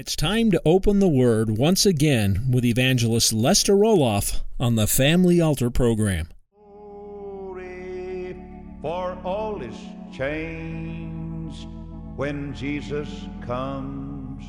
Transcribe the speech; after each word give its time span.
It's 0.00 0.16
time 0.16 0.50
to 0.52 0.62
open 0.64 0.98
the 0.98 1.08
Word 1.08 1.58
once 1.58 1.84
again 1.84 2.46
with 2.50 2.64
evangelist 2.64 3.34
Lester 3.34 3.74
Roloff 3.74 4.40
on 4.58 4.76
the 4.76 4.86
Family 4.86 5.42
Altar 5.42 5.68
program. 5.68 6.30
Glory, 6.54 8.34
for 8.80 9.18
all 9.22 9.60
is 9.60 9.76
changed 10.10 11.68
when 12.16 12.54
Jesus 12.54 13.10
comes 13.42 14.42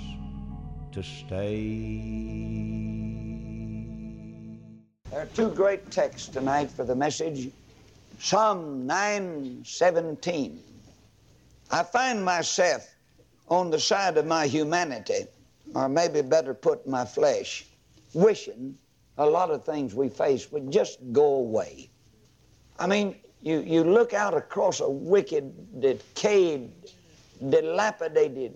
to 0.93 1.03
stay. 1.03 1.99
There 5.09 5.19
are 5.19 5.29
two 5.35 5.49
great 5.49 5.91
texts 5.91 6.29
tonight 6.29 6.71
for 6.71 6.85
the 6.85 6.95
message. 6.95 7.51
Psalm 8.19 8.87
9:17. 8.87 10.59
I 11.69 11.83
find 11.83 12.23
myself 12.23 12.87
on 13.49 13.69
the 13.69 13.81
side 13.81 14.15
of 14.15 14.25
my 14.25 14.47
humanity, 14.47 15.25
or 15.73 15.89
maybe 15.89 16.21
better 16.21 16.53
put, 16.53 16.87
my 16.87 17.05
flesh, 17.05 17.65
wishing 18.13 18.77
a 19.17 19.25
lot 19.25 19.51
of 19.51 19.63
things 19.63 19.93
we 19.93 20.09
face 20.09 20.51
would 20.51 20.71
just 20.71 20.99
go 21.11 21.35
away. 21.35 21.89
I 22.79 22.87
mean, 22.87 23.15
you, 23.41 23.61
you 23.61 23.83
look 23.83 24.13
out 24.13 24.35
across 24.35 24.79
a 24.79 24.89
wicked, 24.89 25.81
decayed, 25.81 26.71
dilapidated, 27.49 28.55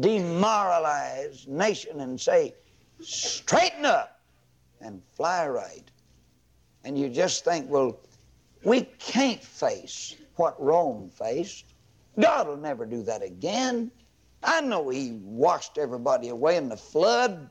demoralized 0.00 1.48
nation 1.48 2.00
and 2.00 2.20
say, 2.20 2.54
straighten 3.00 3.84
up 3.84 4.20
and 4.80 5.02
fly 5.14 5.46
right. 5.48 5.90
And 6.84 6.98
you 6.98 7.08
just 7.08 7.44
think, 7.44 7.68
well, 7.70 7.98
we 8.62 8.82
can't 8.98 9.42
face 9.42 10.16
what 10.36 10.60
Rome 10.60 11.10
faced. 11.10 11.74
God 12.20 12.46
will 12.46 12.56
never 12.56 12.86
do 12.86 13.02
that 13.02 13.22
again. 13.22 13.90
I 14.44 14.60
know 14.60 14.88
He 14.88 15.12
washed 15.22 15.78
everybody 15.78 16.28
away 16.28 16.56
in 16.56 16.68
the 16.68 16.76
flood. 16.76 17.50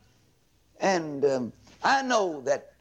And 0.79 1.25
um, 1.25 1.53
I 1.83 2.01
know 2.01 2.41
that 2.41 2.73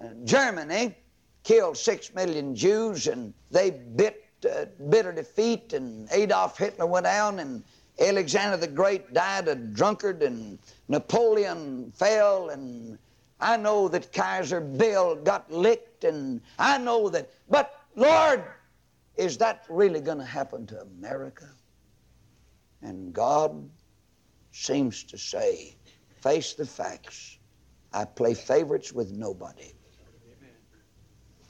uh, 0.00 0.08
Germany 0.24 0.94
killed 1.42 1.76
six 1.76 2.14
million 2.14 2.54
Jews 2.54 3.06
and 3.06 3.32
they 3.50 3.70
bit 3.70 4.26
uh, 4.44 4.66
bitter 4.90 5.12
defeat, 5.12 5.72
and 5.72 6.08
Adolf 6.12 6.58
Hitler 6.58 6.86
went 6.86 7.04
down, 7.04 7.38
and 7.38 7.62
Alexander 7.98 8.56
the 8.56 8.66
Great 8.66 9.12
died 9.12 9.48
a 9.48 9.54
drunkard, 9.54 10.22
and 10.22 10.58
Napoleon 10.88 11.90
fell, 11.92 12.50
and 12.50 12.98
I 13.40 13.56
know 13.56 13.88
that 13.88 14.12
Kaiser 14.12 14.60
Bill 14.60 15.16
got 15.16 15.50
licked, 15.50 16.04
and 16.04 16.40
I 16.58 16.78
know 16.78 17.08
that. 17.08 17.30
But 17.48 17.80
Lord, 17.94 18.44
is 19.16 19.38
that 19.38 19.64
really 19.68 20.00
going 20.00 20.18
to 20.18 20.24
happen 20.24 20.66
to 20.66 20.80
America? 20.82 21.48
And 22.86 23.12
God 23.12 23.68
seems 24.52 25.02
to 25.02 25.18
say, 25.18 25.74
face 26.22 26.52
the 26.52 26.64
facts. 26.64 27.38
I 27.92 28.04
play 28.04 28.32
favorites 28.32 28.92
with 28.92 29.10
nobody. 29.10 29.74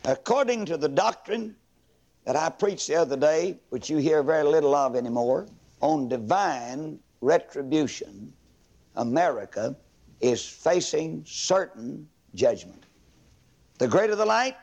According 0.07 0.65
to 0.67 0.79
the 0.79 0.89
doctrine 0.89 1.55
that 2.25 2.37
I 2.37 2.49
preached 2.49 2.89
the 2.89 2.95
other 2.95 3.19
day, 3.19 3.59
which 3.69 3.91
you 3.91 3.99
hear 3.99 4.23
very 4.23 4.45
little 4.45 4.75
of 4.75 4.97
anymore, 4.97 5.47
on 5.83 6.09
divine 6.09 6.99
retribution, 7.21 8.33
America 8.95 9.77
is 10.23 10.43
facing 10.43 11.23
certain 11.27 12.09
judgment. 12.35 12.85
The 13.77 13.89
greater 13.89 14.17
the 14.17 14.25
light, 14.25 14.57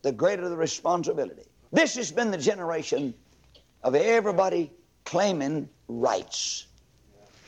the 0.00 0.12
greater 0.12 0.48
the 0.48 0.56
responsibility. 0.56 1.44
This 1.70 1.96
has 1.96 2.10
been 2.10 2.30
the 2.30 2.38
generation 2.38 3.12
of 3.82 3.94
everybody 3.94 4.72
claiming 5.04 5.68
rights, 5.88 6.66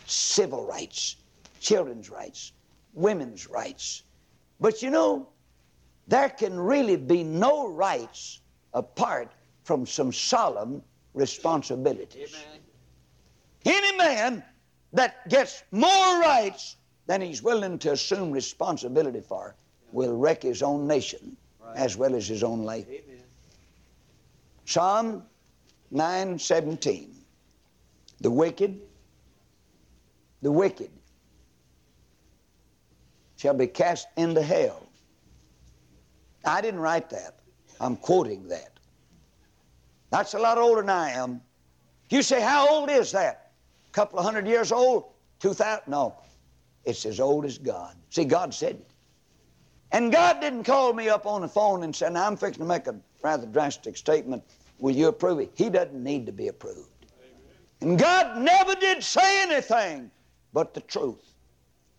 civil 0.06 0.66
rights, 0.66 1.16
children's 1.60 2.10
rights, 2.10 2.52
women's 2.94 3.48
rights. 3.48 4.02
But 4.60 4.82
you 4.82 4.90
know, 4.90 5.28
there 6.08 6.28
can 6.28 6.58
really 6.58 6.96
be 6.96 7.24
no 7.24 7.68
rights 7.68 8.40
apart 8.74 9.32
from 9.64 9.86
some 9.86 10.12
solemn 10.12 10.82
responsibilities. 11.14 12.36
Any 13.64 13.96
man 13.96 14.42
that 14.92 15.28
gets 15.28 15.62
more 15.70 16.20
rights 16.20 16.76
than 17.06 17.20
he's 17.20 17.42
willing 17.42 17.78
to 17.78 17.92
assume 17.92 18.30
responsibility 18.30 19.20
for 19.20 19.54
will 19.92 20.16
wreck 20.16 20.42
his 20.42 20.62
own 20.62 20.86
nation 20.86 21.36
as 21.74 21.96
well 21.96 22.14
as 22.14 22.26
his 22.26 22.42
own 22.42 22.62
life. 22.62 22.86
Psalm 24.64 25.22
9:17. 25.92 27.21
The 28.22 28.30
wicked, 28.30 28.80
the 30.42 30.50
wicked 30.50 30.90
shall 33.36 33.54
be 33.54 33.66
cast 33.66 34.06
into 34.16 34.40
hell. 34.40 34.86
I 36.44 36.60
didn't 36.60 36.78
write 36.78 37.10
that. 37.10 37.40
I'm 37.80 37.96
quoting 37.96 38.46
that. 38.46 38.78
That's 40.10 40.34
a 40.34 40.38
lot 40.38 40.56
older 40.56 40.82
than 40.82 40.90
I 40.90 41.10
am. 41.10 41.40
You 42.10 42.22
say, 42.22 42.40
how 42.40 42.68
old 42.68 42.90
is 42.90 43.10
that? 43.10 43.50
A 43.88 43.92
couple 43.92 44.20
of 44.20 44.24
hundred 44.24 44.46
years 44.46 44.70
old? 44.70 45.06
Two 45.40 45.52
thousand? 45.52 45.90
No. 45.90 46.14
It's 46.84 47.04
as 47.04 47.18
old 47.18 47.44
as 47.44 47.58
God. 47.58 47.96
See, 48.10 48.24
God 48.24 48.54
said 48.54 48.76
it. 48.76 48.90
And 49.90 50.12
God 50.12 50.40
didn't 50.40 50.62
call 50.62 50.92
me 50.92 51.08
up 51.08 51.26
on 51.26 51.40
the 51.40 51.48
phone 51.48 51.82
and 51.82 51.94
say, 51.94 52.08
now 52.08 52.28
I'm 52.28 52.36
fixing 52.36 52.62
to 52.62 52.68
make 52.68 52.86
a 52.86 52.94
rather 53.22 53.46
drastic 53.46 53.96
statement. 53.96 54.44
Will 54.78 54.94
you 54.94 55.08
approve 55.08 55.40
it? 55.40 55.50
He 55.54 55.70
doesn't 55.70 56.00
need 56.00 56.24
to 56.26 56.32
be 56.32 56.46
approved. 56.46 56.88
And 57.82 57.98
God 57.98 58.38
never 58.38 58.74
did 58.74 59.02
say 59.02 59.42
anything 59.42 60.10
but 60.52 60.74
the 60.74 60.80
truth. 60.80 61.34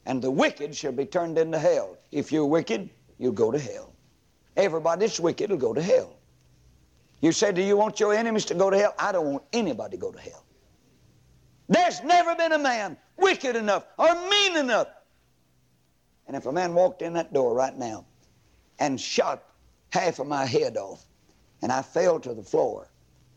And 0.06 0.22
the 0.22 0.32
wicked 0.32 0.76
shall 0.76 0.92
be 0.92 1.06
turned 1.06 1.38
into 1.38 1.60
hell. 1.60 1.98
If 2.12 2.32
you're 2.32 2.46
wicked, 2.46 2.90
you'll 3.18 3.32
go 3.32 3.52
to 3.52 3.60
hell. 3.60 3.94
Everybody 4.58 5.02
that's 5.02 5.20
wicked 5.20 5.50
will 5.50 5.58
go 5.58 5.74
to 5.74 5.82
hell. 5.82 6.16
You 7.22 7.32
say, 7.32 7.52
Do 7.52 7.62
you 7.62 7.78
want 7.78 8.00
your 8.00 8.14
enemies 8.14 8.46
to 8.46 8.56
go 8.56 8.70
to 8.70 8.78
hell? 8.78 8.94
I 8.98 9.12
don't 9.12 9.32
want 9.32 9.44
anybody 9.54 9.98
to 9.98 10.02
go 10.02 10.12
to 10.12 10.20
hell. 10.20 10.44
There's 11.70 12.04
never 12.04 12.36
been 12.36 12.52
a 12.52 12.60
man 12.60 12.98
wicked 13.18 13.56
enough 13.56 13.86
or 13.98 14.14
mean 14.30 14.58
enough 14.58 14.88
and 16.28 16.38
if 16.38 16.46
a 16.46 16.52
man 16.52 16.74
walked 16.74 17.02
in 17.02 17.14
that 17.14 17.34
door 17.34 17.54
right 17.54 17.78
now 17.78 18.06
and 18.80 19.00
shot 19.00 19.44
half 19.92 20.20
of 20.20 20.28
my 20.28 20.46
head 20.46 20.78
off 20.78 21.06
and 21.62 21.72
I 21.72 21.82
fell 21.82 22.20
to 22.22 22.34
the 22.34 22.44
floor, 22.44 22.90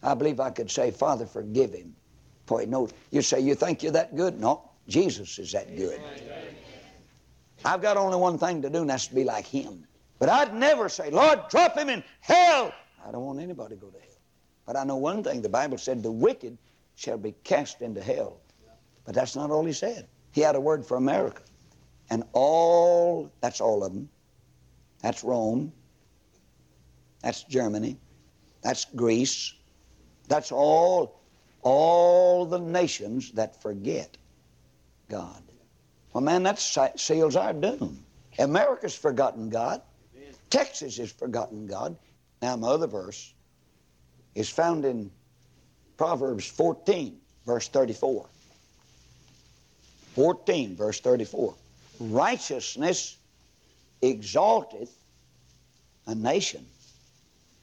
I 0.02 0.14
believe 0.14 0.40
I 0.40 0.50
could 0.50 0.70
say, 0.70 0.90
Father, 0.90 1.26
forgive 1.26 1.72
him. 1.72 1.94
For 2.46 2.60
he 2.60 2.66
knows. 2.66 2.92
You 3.10 3.22
say, 3.22 3.40
You 3.40 3.54
think 3.54 3.82
you're 3.82 3.92
that 3.92 4.16
good? 4.16 4.40
No, 4.40 4.70
Jesus 4.88 5.38
is 5.38 5.52
that 5.52 5.76
good. 5.76 6.00
I've 7.64 7.82
got 7.82 7.96
only 7.96 8.16
one 8.16 8.38
thing 8.38 8.62
to 8.62 8.70
do, 8.70 8.82
and 8.82 8.90
that's 8.90 9.08
to 9.08 9.14
be 9.14 9.24
like 9.24 9.46
him. 9.46 9.86
But 10.18 10.28
I'd 10.28 10.54
never 10.54 10.88
say, 10.88 11.10
Lord, 11.10 11.40
drop 11.50 11.76
him 11.76 11.88
in 11.88 12.02
hell. 12.20 12.72
I 13.06 13.10
don't 13.10 13.24
want 13.24 13.40
anybody 13.40 13.74
to 13.74 13.80
go 13.80 13.88
to 13.88 13.98
hell. 13.98 14.08
But 14.66 14.76
I 14.76 14.84
know 14.84 14.96
one 14.96 15.22
thing 15.22 15.42
the 15.42 15.48
Bible 15.48 15.78
said, 15.78 16.02
The 16.02 16.10
wicked 16.10 16.56
shall 16.94 17.18
be 17.18 17.32
cast 17.44 17.82
into 17.82 18.00
hell. 18.00 18.40
But 19.04 19.14
that's 19.14 19.36
not 19.36 19.50
all 19.50 19.64
he 19.64 19.72
said. 19.72 20.08
He 20.32 20.40
had 20.40 20.56
a 20.56 20.60
word 20.60 20.84
for 20.84 20.96
America. 20.96 21.42
And 22.10 22.24
all, 22.32 23.30
that's 23.40 23.60
all 23.60 23.84
of 23.84 23.92
them. 23.92 24.08
That's 25.02 25.22
Rome. 25.22 25.72
That's 27.22 27.42
Germany. 27.44 27.98
That's 28.62 28.84
Greece. 28.84 29.54
That's 30.28 30.50
all, 30.50 31.20
all 31.66 32.46
the 32.46 32.60
nations 32.60 33.32
that 33.32 33.60
forget 33.60 34.16
God. 35.08 35.42
Well, 36.12 36.22
man, 36.22 36.44
that 36.44 36.60
seals 36.60 37.34
our 37.34 37.52
doom. 37.52 38.04
America's 38.38 38.94
forgotten 38.94 39.50
God. 39.50 39.82
Texas 40.48 40.96
has 40.98 41.10
forgotten 41.10 41.66
God. 41.66 41.96
Now, 42.40 42.54
my 42.54 42.68
other 42.68 42.86
verse 42.86 43.34
is 44.36 44.48
found 44.48 44.84
in 44.84 45.10
Proverbs 45.96 46.46
14, 46.46 47.16
verse 47.44 47.66
34. 47.66 48.26
14, 50.14 50.76
verse 50.76 51.00
34 51.00 51.52
righteousness 51.98 53.16
exalteth 54.02 54.94
a 56.06 56.14
nation. 56.14 56.64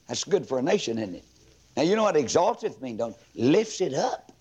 That's 0.08 0.24
good 0.24 0.46
for 0.46 0.58
a 0.58 0.62
nation, 0.62 0.98
isn't 0.98 1.14
it? 1.14 1.24
Now, 1.76 1.82
you 1.82 1.96
know 1.96 2.04
what 2.04 2.16
exalteth 2.16 2.80
means, 2.80 2.98
don't? 2.98 3.16
Lifts 3.34 3.80
it 3.80 3.94
up. 3.94 4.32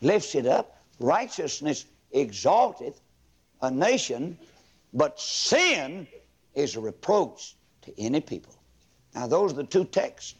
Lifts 0.00 0.34
it 0.34 0.46
up. 0.46 0.78
Righteousness 1.00 1.86
exalteth 2.12 3.00
a 3.60 3.70
nation, 3.70 4.38
but 4.92 5.18
sin 5.18 6.06
is 6.54 6.76
a 6.76 6.80
reproach 6.80 7.56
to 7.82 8.00
any 8.00 8.20
people. 8.20 8.54
Now, 9.14 9.26
those 9.26 9.52
are 9.52 9.56
the 9.56 9.64
two 9.64 9.84
texts 9.84 10.34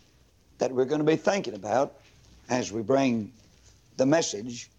that 0.58 0.70
we're 0.70 0.84
going 0.84 1.00
to 1.00 1.06
be 1.06 1.16
thinking 1.16 1.55
about 1.55 1.94
as 2.49 2.70
we 2.70 2.82
bring 2.82 3.32
the 3.96 4.06
message 4.06 4.70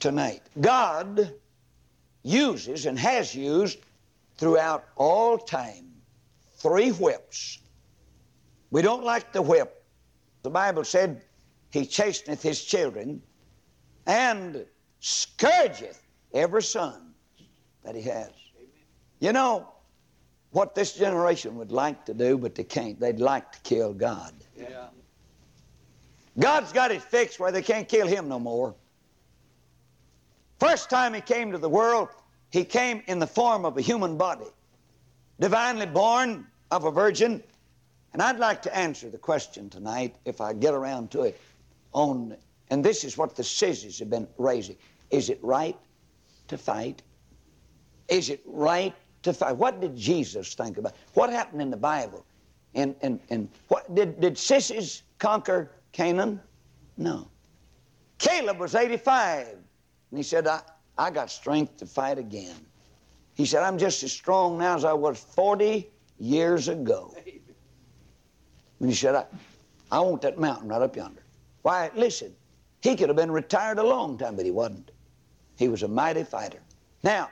tonight. 0.00 0.42
God 0.60 1.32
uses 2.22 2.86
and 2.86 2.98
has 2.98 3.34
used 3.34 3.78
throughout 4.36 4.84
all 4.96 5.38
time 5.38 5.92
three 6.56 6.90
whips. 6.90 7.58
We 8.70 8.82
don't 8.82 9.04
like 9.04 9.32
the 9.32 9.42
whip. 9.42 9.81
The 10.42 10.50
Bible 10.50 10.84
said, 10.84 11.22
He 11.70 11.86
chasteneth 11.86 12.42
His 12.42 12.64
children 12.64 13.22
and 14.06 14.66
scourgeth 15.00 16.02
every 16.32 16.62
son 16.62 17.14
that 17.84 17.94
He 17.94 18.02
has. 18.02 18.30
You 19.20 19.32
know 19.32 19.68
what 20.50 20.74
this 20.74 20.94
generation 20.94 21.56
would 21.56 21.72
like 21.72 22.04
to 22.06 22.14
do, 22.14 22.36
but 22.36 22.54
they 22.54 22.64
can't. 22.64 22.98
They'd 22.98 23.20
like 23.20 23.52
to 23.52 23.60
kill 23.60 23.94
God. 23.94 24.34
Yeah. 24.56 24.88
God's 26.38 26.72
got 26.72 26.90
it 26.90 27.02
fixed 27.02 27.38
where 27.38 27.52
they 27.52 27.62
can't 27.62 27.88
kill 27.88 28.06
Him 28.06 28.28
no 28.28 28.38
more. 28.38 28.74
First 30.58 30.90
time 30.90 31.14
He 31.14 31.20
came 31.20 31.52
to 31.52 31.58
the 31.58 31.68
world, 31.68 32.08
He 32.50 32.64
came 32.64 33.02
in 33.06 33.18
the 33.18 33.26
form 33.26 33.64
of 33.64 33.76
a 33.78 33.80
human 33.80 34.16
body, 34.16 34.46
divinely 35.40 35.86
born 35.86 36.46
of 36.70 36.84
a 36.84 36.90
virgin. 36.90 37.42
And 38.12 38.20
I'd 38.20 38.38
like 38.38 38.62
to 38.62 38.76
answer 38.76 39.08
the 39.08 39.18
question 39.18 39.70
tonight, 39.70 40.16
if 40.24 40.40
I 40.40 40.52
get 40.52 40.74
around 40.74 41.10
to 41.12 41.22
it, 41.22 41.40
on, 41.92 42.36
and 42.70 42.84
this 42.84 43.04
is 43.04 43.16
what 43.16 43.36
the 43.36 43.44
scissors 43.44 43.98
have 43.98 44.10
been 44.10 44.28
raising. 44.38 44.76
Is 45.10 45.30
it 45.30 45.38
right 45.42 45.76
to 46.48 46.58
fight? 46.58 47.02
Is 48.08 48.28
it 48.28 48.42
right 48.46 48.94
to 49.22 49.32
fight? 49.32 49.56
What 49.56 49.80
did 49.80 49.96
Jesus 49.96 50.54
think 50.54 50.78
about? 50.78 50.94
What 51.14 51.30
happened 51.30 51.62
in 51.62 51.70
the 51.70 51.76
Bible? 51.76 52.26
And, 52.74 52.94
and, 53.02 53.20
and 53.30 53.48
what 53.68 53.94
did, 53.94 54.20
did 54.20 54.38
sissies 54.38 55.02
conquer 55.18 55.70
Canaan? 55.92 56.40
No. 56.96 57.28
Caleb 58.18 58.58
was 58.58 58.74
85, 58.74 59.48
and 59.48 59.58
he 60.18 60.22
said, 60.22 60.46
I, 60.46 60.60
I 60.96 61.10
got 61.10 61.30
strength 61.30 61.78
to 61.78 61.86
fight 61.86 62.18
again. 62.18 62.56
He 63.34 63.46
said, 63.46 63.62
I'm 63.62 63.78
just 63.78 64.02
as 64.02 64.12
strong 64.12 64.58
now 64.58 64.76
as 64.76 64.84
I 64.84 64.92
was 64.92 65.18
40 65.18 65.90
years 66.18 66.68
ago. 66.68 67.14
And 68.82 68.90
he 68.90 68.96
said, 68.96 69.14
I, 69.14 69.24
I 69.92 70.00
want 70.00 70.22
that 70.22 70.38
mountain 70.38 70.68
right 70.68 70.82
up 70.82 70.96
yonder. 70.96 71.22
Why, 71.62 71.90
listen, 71.94 72.34
he 72.80 72.96
could 72.96 73.08
have 73.08 73.16
been 73.16 73.30
retired 73.30 73.78
a 73.78 73.82
long 73.82 74.18
time, 74.18 74.34
but 74.34 74.44
he 74.44 74.50
wasn't. 74.50 74.90
He 75.56 75.68
was 75.68 75.84
a 75.84 75.88
mighty 75.88 76.24
fighter. 76.24 76.58
Now, 77.04 77.30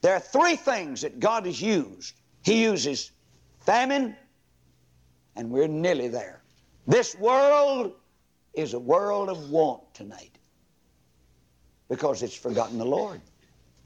there 0.00 0.14
are 0.14 0.20
three 0.20 0.56
things 0.56 1.02
that 1.02 1.20
God 1.20 1.44
has 1.44 1.60
used. 1.60 2.14
He 2.42 2.62
uses 2.62 3.10
famine, 3.60 4.16
and 5.36 5.50
we're 5.50 5.68
nearly 5.68 6.08
there. 6.08 6.40
This 6.86 7.14
world 7.16 7.92
is 8.54 8.72
a 8.72 8.78
world 8.78 9.28
of 9.28 9.50
want 9.50 9.82
tonight 9.92 10.38
because 11.90 12.22
it's 12.22 12.34
forgotten 12.34 12.78
the 12.78 12.86
Lord. 12.86 13.20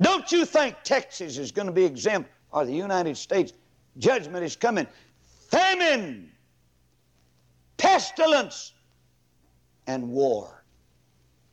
Don't 0.00 0.30
you 0.30 0.44
think 0.44 0.76
Texas 0.84 1.36
is 1.36 1.50
going 1.50 1.66
to 1.66 1.72
be 1.72 1.84
exempt 1.84 2.30
or 2.52 2.64
the 2.64 2.72
United 2.72 3.16
States? 3.16 3.52
Judgment 3.98 4.44
is 4.44 4.54
coming. 4.54 4.86
Famine, 5.50 6.29
pestilence, 7.80 8.74
and 9.86 10.08
war. 10.08 10.62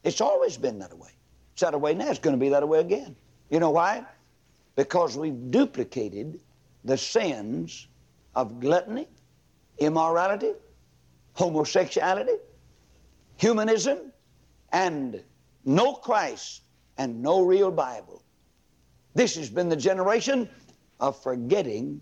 It's 0.04 0.22
always 0.22 0.58
been 0.58 0.78
that 0.80 0.96
way. 0.98 1.10
It's 1.54 1.62
that 1.62 1.80
way 1.80 1.94
now. 1.94 2.10
It's 2.10 2.20
going 2.20 2.36
to 2.36 2.40
be 2.40 2.50
that 2.50 2.68
way 2.68 2.82
again. 2.82 3.16
You 3.50 3.60
know 3.60 3.72
why? 3.72 4.06
Because 4.76 5.18
we've 5.18 5.52
duplicated 5.52 6.40
the 6.84 6.98
sins 6.98 7.88
of 8.36 8.60
gluttony, 8.60 9.08
immorality, 9.80 10.52
homosexuality, 11.34 12.36
humanism, 13.38 14.12
and 14.72 15.24
no 15.66 15.94
Christ 15.94 16.62
and 16.98 17.22
no 17.22 17.42
real 17.42 17.72
Bible. 17.72 18.22
This 19.16 19.36
has 19.38 19.50
been 19.50 19.70
the 19.70 19.78
generation 19.78 20.50
of 21.00 21.22
forgetting 21.24 22.02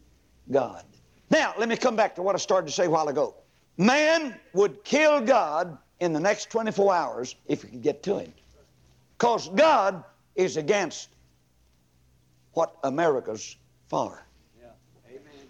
God. 0.52 0.84
Now, 1.30 1.54
let 1.58 1.70
me 1.70 1.78
come 1.78 1.96
back 1.96 2.16
to 2.16 2.22
what 2.22 2.36
I 2.36 2.40
started 2.40 2.68
to 2.68 2.74
say 2.74 2.86
a 2.86 2.90
while 2.90 3.08
ago. 3.08 3.36
Man 3.78 4.40
would 4.54 4.84
kill 4.84 5.22
God 5.22 5.78
in 6.00 6.14
the 6.14 6.20
next 6.20 6.50
24 6.50 6.94
hours 6.94 7.36
if 7.48 7.62
he 7.62 7.70
could 7.70 7.82
get 7.82 8.04
to 8.04 8.20
him. 8.20 8.34
Because 9.18 9.50
God 9.50 10.04
is 10.36 10.58
against 10.58 11.10
what 12.54 12.76
America's 12.84 13.58
for. 13.88 14.26
Yeah. 14.60 14.68
Amen. 15.10 15.48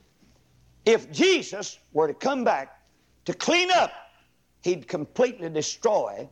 If 0.86 1.12
Jesus 1.12 1.80
were 1.94 2.08
to 2.08 2.14
come 2.14 2.44
back 2.44 2.82
to 3.26 3.34
clean 3.34 3.72
up, 3.72 3.92
he'd 4.64 4.88
completely 4.88 5.50
destroy 5.50 6.28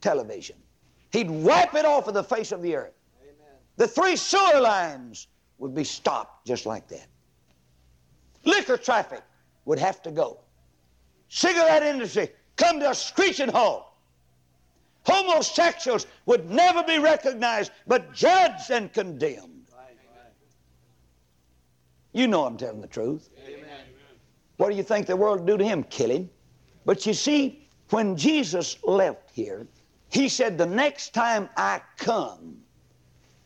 television. 0.00 0.56
He'd 1.12 1.30
wipe 1.30 1.74
it 1.74 1.84
off 1.84 2.08
of 2.08 2.14
the 2.14 2.24
face 2.24 2.52
of 2.52 2.62
the 2.62 2.74
earth. 2.74 2.94
Amen. 3.22 3.54
The 3.76 3.86
three 3.86 4.16
sewer 4.16 4.60
lines 4.60 5.28
would 5.58 5.74
be 5.74 5.84
stopped 5.84 6.46
just 6.46 6.66
like 6.66 6.88
that. 6.88 7.06
Liquor 8.44 8.76
traffic 8.76 9.22
would 9.64 9.78
have 9.78 10.02
to 10.02 10.10
go. 10.10 10.41
Cigarette 11.34 11.82
industry 11.82 12.28
come 12.58 12.78
to 12.78 12.90
a 12.90 12.94
screeching 12.94 13.48
halt. 13.48 13.86
Homosexuals 15.06 16.06
would 16.26 16.50
never 16.50 16.82
be 16.82 16.98
recognized 16.98 17.72
but 17.86 18.12
judged 18.12 18.70
and 18.70 18.92
condemned. 18.92 19.66
You 22.12 22.28
know 22.28 22.44
I'm 22.44 22.58
telling 22.58 22.82
the 22.82 22.86
truth. 22.86 23.30
Amen. 23.48 23.64
What 24.58 24.68
do 24.68 24.76
you 24.76 24.82
think 24.82 25.06
the 25.06 25.16
world 25.16 25.40
would 25.40 25.46
do 25.46 25.56
to 25.56 25.64
him? 25.64 25.84
Kill 25.84 26.10
him. 26.10 26.28
But 26.84 27.06
you 27.06 27.14
see, 27.14 27.66
when 27.88 28.14
Jesus 28.14 28.76
left 28.84 29.30
here, 29.30 29.66
he 30.10 30.28
said, 30.28 30.58
The 30.58 30.66
next 30.66 31.14
time 31.14 31.48
I 31.56 31.80
come, 31.96 32.58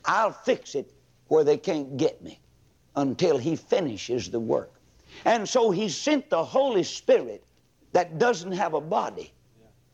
I'll 0.03 0.33
fix 0.33 0.75
it 0.75 0.91
where 1.29 1.45
they 1.45 1.55
can't 1.55 1.95
get 1.95 2.21
me 2.21 2.41
until 2.97 3.37
he 3.37 3.55
finishes 3.55 4.29
the 4.29 4.41
work. 4.41 4.73
And 5.23 5.47
so 5.47 5.71
he 5.71 5.87
sent 5.87 6.29
the 6.29 6.43
Holy 6.43 6.83
Spirit 6.83 7.45
that 7.93 8.17
doesn't 8.17 8.51
have 8.51 8.73
a 8.73 8.81
body. 8.81 9.33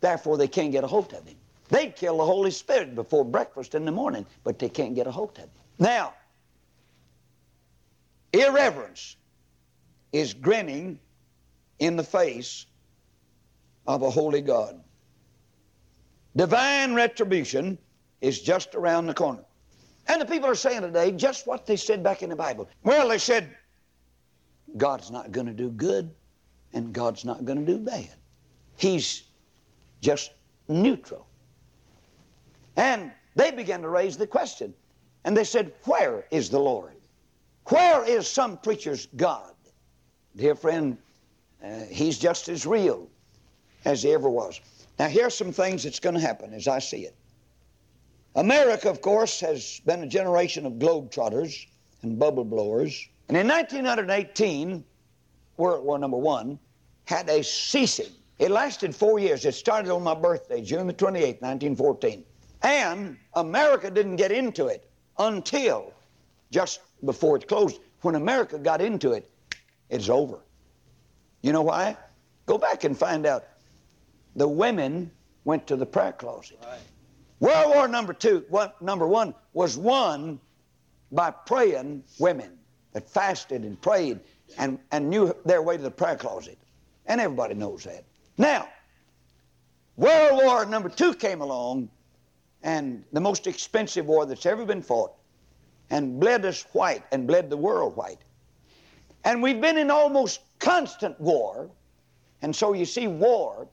Therefore, 0.02 0.38
they 0.38 0.48
can't 0.48 0.72
get 0.72 0.84
a 0.84 0.88
hold 0.88 1.14
of 1.14 1.26
him. 1.26 1.38
They'd 1.70 1.96
kill 1.96 2.18
the 2.18 2.26
Holy 2.26 2.52
Spirit 2.52 2.94
before 2.94 3.24
breakfast 3.24 3.74
in 3.74 3.86
the 3.86 3.92
morning, 3.92 4.26
but 4.44 4.60
they 4.60 4.70
can't 4.70 4.96
get 4.96 5.08
a 5.08 5.12
hold 5.12 5.32
of 5.32 5.38
him. 5.38 5.50
Now, 5.80 6.14
irreverence 8.32 9.16
is 10.12 10.34
grinning 10.34 11.00
in 11.80 11.96
the 11.96 12.04
face 12.04 12.66
of 13.88 14.02
a 14.02 14.10
holy 14.10 14.42
God. 14.42 14.82
Divine 16.36 16.94
retribution 16.94 17.78
is 18.22 18.42
just 18.42 18.76
around 18.76 19.08
the 19.08 19.14
corner. 19.14 19.44
And 20.08 20.20
the 20.20 20.26
people 20.26 20.50
are 20.50 20.56
saying 20.56 20.82
today 20.82 21.12
just 21.12 21.48
what 21.48 21.66
they 21.66 21.76
said 21.76 22.04
back 22.04 22.24
in 22.24 22.30
the 22.30 22.36
Bible. 22.36 22.68
Well, 22.84 23.10
they 23.10 23.18
said, 23.18 23.56
God's 24.78 25.12
not 25.12 25.32
going 25.32 25.48
to 25.48 25.54
do 25.54 25.70
good 25.70 26.14
and 26.74 26.94
God's 26.94 27.26
not 27.26 27.46
going 27.46 27.64
to 27.64 27.72
do 27.72 27.78
bad. 27.78 28.16
He's 28.78 29.24
just 30.02 30.32
neutral. 30.68 31.28
And 32.76 33.12
they 33.36 33.52
began 33.52 33.82
to 33.82 33.90
raise 33.90 34.18
the 34.18 34.28
question. 34.28 34.74
And 35.24 35.38
they 35.38 35.44
said, 35.44 35.74
Where 35.86 36.26
is 36.32 36.50
the 36.50 36.60
Lord? 36.60 36.96
Where 37.70 38.04
is 38.06 38.28
some 38.28 38.58
preacher's 38.58 39.08
God? 39.16 39.54
Dear 40.36 40.56
friend, 40.56 40.98
uh, 41.64 41.82
he's 41.90 42.20
just 42.20 42.50
as 42.50 42.66
real 42.66 43.08
as 43.86 44.04
he 44.04 44.12
ever 44.12 44.30
was. 44.30 44.60
Now, 45.00 45.08
here's 45.08 45.36
some 45.36 45.52
things 45.52 45.84
that's 45.84 46.00
going 46.00 46.16
to 46.16 46.22
happen 46.22 46.54
as 46.54 46.68
I 46.68 46.80
see 46.80 47.06
it. 47.06 47.16
America, 48.36 48.90
of 48.90 49.02
course, 49.02 49.40
has 49.40 49.80
been 49.86 50.04
a 50.04 50.08
generation 50.08 50.66
of 50.66 50.74
globetrotters 50.74 51.68
and 52.02 52.18
bubble 52.18 52.44
blowers. 52.44 53.08
And 53.30 53.38
in 53.38 53.48
1918, 53.48 54.84
World 55.64 55.86
War 55.86 55.98
Number 55.98 56.18
One 56.18 56.60
had 57.06 57.30
a 57.30 57.42
ceasing. 57.42 58.12
It 58.38 58.52
lasted 58.52 58.94
four 58.94 59.18
years. 59.18 59.46
It 59.46 59.54
started 59.54 59.92
on 59.92 60.04
my 60.04 60.14
birthday, 60.14 60.62
June 60.62 60.88
the 60.88 60.94
28th, 60.94 61.42
1914. 61.42 62.26
And 62.64 63.18
America 63.36 63.90
didn't 63.90 64.18
get 64.18 64.34
into 64.34 64.68
it 64.68 64.92
until 65.20 65.94
just 66.52 66.82
before 67.06 67.38
it 67.38 67.48
closed. 67.48 67.80
When 68.02 68.16
America 68.16 68.60
got 68.60 68.82
into 68.82 69.14
it, 69.14 69.32
it's 69.90 70.10
over. 70.10 70.40
You 71.44 71.54
know 71.54 71.62
why? 71.62 71.96
Go 72.46 72.58
back 72.58 72.84
and 72.84 72.98
find 72.98 73.26
out. 73.26 73.46
The 74.36 74.48
women 74.48 75.12
went 75.46 75.66
to 75.68 75.78
the 75.78 75.86
prayer 75.86 76.12
closet. 76.12 76.60
Right. 76.62 76.80
World 77.40 77.74
War 77.74 77.88
number 77.88 78.12
two, 78.12 78.44
one, 78.50 78.74
number 78.82 79.08
one 79.08 79.34
was 79.54 79.78
won 79.78 80.42
by 81.14 81.32
praying 81.32 82.04
women 82.20 82.58
that 82.92 83.10
fasted 83.10 83.62
and 83.62 83.82
prayed 83.82 84.20
and, 84.58 84.80
and 84.92 85.10
knew 85.10 85.36
their 85.46 85.62
way 85.62 85.78
to 85.78 85.84
the 85.84 85.92
prayer 85.92 86.16
closet. 86.16 86.58
And 87.06 87.20
everybody 87.20 87.54
knows 87.54 87.84
that. 87.84 88.06
Now, 88.38 88.68
World 89.98 90.44
War 90.44 90.66
number 90.66 90.90
two 90.90 91.14
came 91.14 91.42
along, 91.42 91.90
and 92.64 93.04
the 93.12 93.22
most 93.22 93.48
expensive 93.48 94.06
war 94.06 94.26
that's 94.26 94.46
ever 94.46 94.66
been 94.66 94.82
fought. 94.82 95.14
and 95.90 96.20
bled 96.20 96.44
us 96.46 96.66
white 96.74 97.04
and 97.12 97.28
bled 97.28 97.50
the 97.50 97.58
world 97.58 97.96
white. 97.96 98.24
And 99.26 99.42
we've 99.44 99.62
been 99.62 99.78
in 99.78 99.92
almost 99.92 100.42
constant 100.60 101.20
war. 101.20 101.70
And 102.42 102.56
so 102.56 102.74
you 102.74 102.86
see, 102.86 103.08
war 103.08 103.68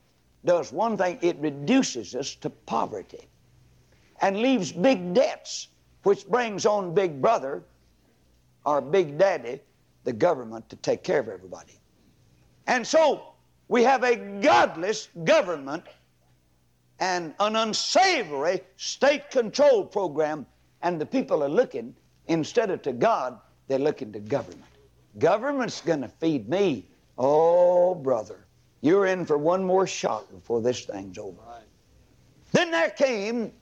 does 0.45 0.73
one 0.73 0.97
thing 0.97 1.19
it 1.23 1.37
reduces 1.39 2.15
us 2.15 2.35
to 2.37 2.51
poverty 2.51 3.29
and 4.21 4.37
leaves 4.37 4.71
big 4.71 5.15
debts, 5.15 5.69
which 6.03 6.27
brings 6.27 6.67
on 6.67 6.95
Big 6.95 7.21
Brother 7.21 7.63
or 8.67 8.81
Big 8.83 9.17
Daddy, 9.19 9.61
the 10.05 10.13
government, 10.13 10.69
to 10.71 10.77
take 10.77 11.03
care 11.03 11.21
of 11.21 11.29
everybody. 11.29 11.79
And 12.67 12.87
so 12.87 13.23
we 13.69 13.83
have 13.85 14.03
a 14.03 14.17
godless 14.17 15.09
government 15.25 15.85
and 16.99 17.35
an 17.41 17.57
unsavory 17.57 18.61
state 18.77 19.31
control 19.31 19.85
program, 19.85 20.47
and 20.83 21.01
the 21.01 21.07
people 21.07 21.43
are 21.43 21.49
looking, 21.49 21.95
instead 22.29 22.71
of 22.71 22.83
to 22.83 22.93
God, 22.93 23.39
they're 23.69 23.79
looking 23.79 24.13
to 24.13 24.21
government. 24.21 24.65
Government's 25.19 25.81
going 25.81 26.03
to 26.03 26.09
feed 26.09 26.49
me. 26.49 26.87
Oh, 27.17 27.95
brother, 27.95 28.47
you're 28.81 29.07
in 29.07 29.25
for 29.27 29.39
one 29.39 29.65
more 29.65 29.87
shock 29.87 30.31
before 30.31 30.61
this 30.61 30.85
thing's 30.85 31.19
over. 31.19 31.41
Then 32.53 32.71
there 32.71 32.91
came 32.91 33.53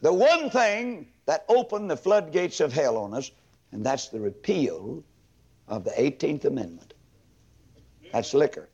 the 0.00 0.12
one 0.12 0.50
thing 0.50 1.08
that 1.26 1.44
opened 1.48 1.90
the 1.90 1.96
floodgates 1.96 2.60
of 2.60 2.72
hell 2.72 2.96
on 2.96 3.14
us, 3.14 3.30
and 3.72 3.84
that's 3.84 4.08
the 4.08 4.20
repeal 4.20 5.02
of 5.68 5.84
the 5.84 5.90
18th 5.90 6.44
Amendment. 6.44 6.94
That's 8.12 8.34
liquor. 8.34 8.68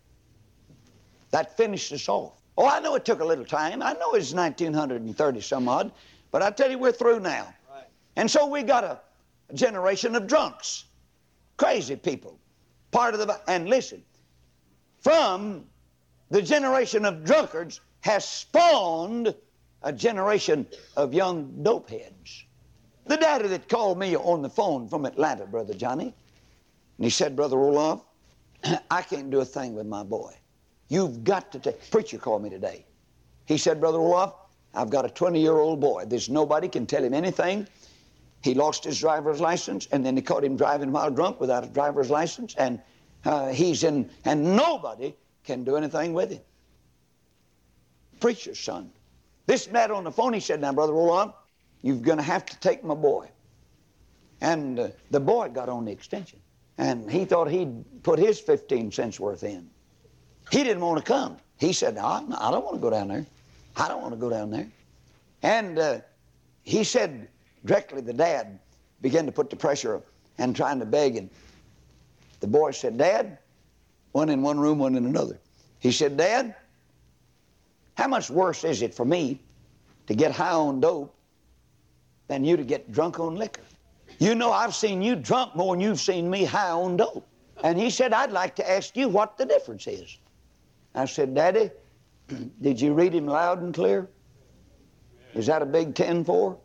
That 1.31 1.57
finished 1.57 1.93
us 1.93 2.09
off. 2.09 2.35
Oh, 2.57 2.67
I 2.67 2.81
know 2.81 2.95
it 2.95 3.05
took 3.05 3.21
a 3.21 3.25
little 3.25 3.45
time. 3.45 3.83
I 3.83 3.95
know 3.95 4.13
it's 4.13 4.35
1930 4.35 5.41
some 5.41 5.69
odd, 5.69 5.91
but 6.31 6.43
I 6.43 6.51
tell 6.51 6.71
you, 6.71 6.79
we're 6.79 6.93
through 6.93 7.21
now. 7.21 7.55
Right. 7.73 7.85
And 8.17 8.31
so 8.31 8.47
we 8.47 8.63
got 8.63 8.85
a, 8.85 9.01
a 9.49 9.55
generation 9.55 10.15
of 10.15 10.27
drunks, 10.27 10.85
crazy 11.57 11.97
people. 11.97 12.39
Part 12.91 13.15
of 13.15 13.21
the, 13.21 13.41
and 13.49 13.69
listen, 13.69 14.03
from 15.01 15.65
the 16.31 16.43
generation 16.43 17.07
of 17.07 17.25
drunkards 17.25 17.81
has 18.03 18.29
spawned 18.29 19.35
a 19.83 19.93
generation 19.93 20.67
of 20.97 21.15
young 21.15 21.51
dopeheads. 21.63 22.45
The 23.07 23.17
daddy 23.17 23.49
that 23.49 23.69
called 23.69 23.99
me 23.99 24.15
on 24.17 24.43
the 24.43 24.51
phone 24.51 24.89
from 24.89 25.07
Atlanta, 25.07 25.47
Brother 25.47 25.75
Johnny, 25.75 26.15
and 27.03 27.07
he 27.07 27.11
said, 27.11 27.35
Brother 27.35 27.57
Roloff, 27.57 28.05
I 28.91 29.03
can't 29.03 29.29
do 29.29 29.41
a 29.41 29.45
thing 29.45 29.75
with 29.75 29.89
my 29.89 30.05
boy. 30.05 30.37
You've 30.89 31.25
got 31.25 31.51
to 31.51 31.59
take. 31.59 31.91
Preacher 31.91 32.17
called 32.17 32.45
me 32.45 32.49
today. 32.49 32.87
He 33.45 33.59
said, 33.59 33.81
Brother 33.81 33.99
Roloff, 33.99 34.35
I've 34.73 34.89
got 34.89 35.05
a 35.05 35.09
20 35.09 35.41
year 35.41 35.57
old 35.57 35.81
boy. 35.81 36.05
There's 36.07 36.29
nobody 36.29 36.69
can 36.69 36.87
tell 36.87 37.03
him 37.03 37.13
anything. 37.13 37.67
He 38.45 38.55
lost 38.55 38.85
his 38.85 39.01
driver's 39.01 39.41
license, 39.41 39.89
and 39.91 40.07
then 40.07 40.15
they 40.15 40.23
caught 40.23 40.45
him 40.45 40.57
driving 40.57 40.93
while 40.93 41.11
drunk 41.11 41.41
without 41.41 41.65
a 41.65 41.67
driver's 41.67 42.09
license, 42.09 42.55
and 42.55 42.81
uh, 43.25 43.49
he's 43.49 43.83
in, 43.83 44.09
and 44.25 44.55
nobody 44.57 45.13
can 45.43 45.65
do 45.65 45.75
anything 45.75 46.13
with 46.13 46.31
him. 46.31 46.43
Preacher's 48.21 48.61
son. 48.61 48.93
This 49.47 49.69
man 49.69 49.91
on 49.91 50.05
the 50.05 50.13
phone, 50.13 50.35
he 50.35 50.39
said, 50.39 50.61
Now, 50.61 50.73
Brother 50.73 50.93
Roloff, 50.93 51.35
you're 51.83 51.97
going 51.97 52.19
to 52.19 52.23
have 52.23 52.47
to 52.47 52.57
take 52.61 52.85
my 52.85 52.95
boy. 52.95 53.29
And 54.41 54.79
uh, 54.79 54.89
the 55.11 55.19
boy 55.19 55.49
got 55.49 55.69
on 55.69 55.85
the 55.87 55.91
extension. 55.91 56.39
And 56.79 57.11
he 57.11 57.25
thought 57.25 57.51
he'd 57.51 58.03
put 58.03 58.19
his 58.19 58.41
15 58.41 58.93
cents 58.93 59.21
worth 59.21 59.43
in. 59.45 59.69
He 60.51 60.65
didn't 60.65 60.83
want 60.83 60.99
to 60.99 61.05
come. 61.05 61.37
He 61.59 61.73
said, 61.73 61.95
no, 61.97 62.05
I 62.05 62.51
don't 62.51 62.65
want 62.65 62.75
to 62.75 62.81
go 62.81 62.91
down 62.91 63.09
there. 63.09 63.27
I 63.77 63.89
don't 63.89 64.03
want 64.03 64.15
to 64.15 64.21
go 64.21 64.29
down 64.29 64.51
there. 64.51 64.69
And 65.43 65.79
uh, 65.79 66.01
he 66.63 66.85
said, 66.85 67.29
directly, 67.65 68.01
the 68.01 68.13
dad 68.13 68.59
began 69.01 69.27
to 69.27 69.33
put 69.33 69.51
the 69.51 69.57
pressure 69.57 70.03
and 70.39 70.55
trying 70.55 70.79
to 70.81 70.87
beg. 70.87 71.17
And 71.17 71.31
the 72.41 72.47
boy 72.47 72.73
said, 72.73 72.99
Dad, 72.99 73.39
one 74.13 74.29
in 74.29 74.43
one 74.43 74.59
room, 74.59 74.79
one 74.79 74.97
in 74.97 75.07
another. 75.07 75.39
He 75.79 75.93
said, 75.93 76.17
Dad, 76.17 76.55
how 77.97 78.09
much 78.09 78.31
worse 78.31 78.65
is 78.65 78.83
it 78.83 78.95
for 78.95 79.05
me 79.05 79.41
to 80.07 80.15
get 80.15 80.33
high 80.33 80.53
on 80.53 80.81
dope 80.81 81.15
than 82.29 82.45
you 82.45 82.57
to 82.57 82.65
get 82.65 82.91
drunk 82.93 83.21
on 83.21 83.37
liquor? 83.37 83.63
You 84.23 84.37
know, 84.37 84.53
I've 84.53 84.73
seen 84.73 85.03
you 85.03 85.17
drunk 85.17 85.57
more 85.57 85.75
than 85.75 85.81
you've 85.81 85.99
seen 85.99 86.31
me 86.31 86.45
high 86.45 86.71
on 86.71 86.97
dope. 86.97 87.27
And 87.65 87.77
he 87.77 87.91
said, 87.91 88.13
I'd 88.13 88.31
like 88.31 88.55
to 88.55 88.71
ask 88.71 88.97
you 88.97 89.09
what 89.09 89.37
the 89.37 89.45
difference 89.45 89.89
is. 89.89 90.17
I 90.95 91.07
said, 91.07 91.35
Daddy, 91.35 91.73
did 92.61 92.81
you 92.81 92.93
read 92.95 93.13
him 93.17 93.27
loud 93.27 93.63
and 93.63 93.75
clear? 93.75 94.09
Is 95.35 95.47
that 95.47 95.61
a 95.61 95.67
big 95.67 95.97
10 95.97 96.23
4? 96.23 96.57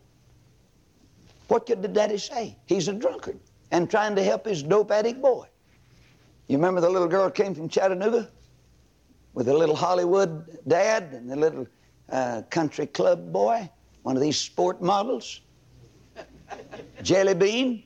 What 1.47 1.65
did 1.65 1.81
the 1.81 1.87
daddy 1.87 2.19
say? 2.19 2.55
He's 2.67 2.89
a 2.89 2.93
drunkard 2.93 3.39
and 3.71 3.89
trying 3.89 4.15
to 4.17 4.23
help 4.23 4.45
his 4.45 4.61
dope 4.61 4.91
addict 4.91 5.19
boy. 5.19 5.47
You 6.47 6.57
remember 6.57 6.79
the 6.79 6.91
little 6.91 7.07
girl 7.07 7.31
came 7.31 7.55
from 7.55 7.69
Chattanooga 7.69 8.29
with 9.33 9.47
a 9.47 9.57
little 9.57 9.75
Hollywood 9.75 10.59
dad 10.67 11.05
and 11.11 11.27
the 11.27 11.35
little 11.35 11.65
uh, 12.11 12.43
country 12.51 12.85
club 12.85 13.33
boy, 13.33 13.67
one 14.03 14.15
of 14.15 14.21
these 14.21 14.37
sport 14.37 14.79
models? 14.79 15.41
Jelly 17.03 17.33
Bean. 17.33 17.83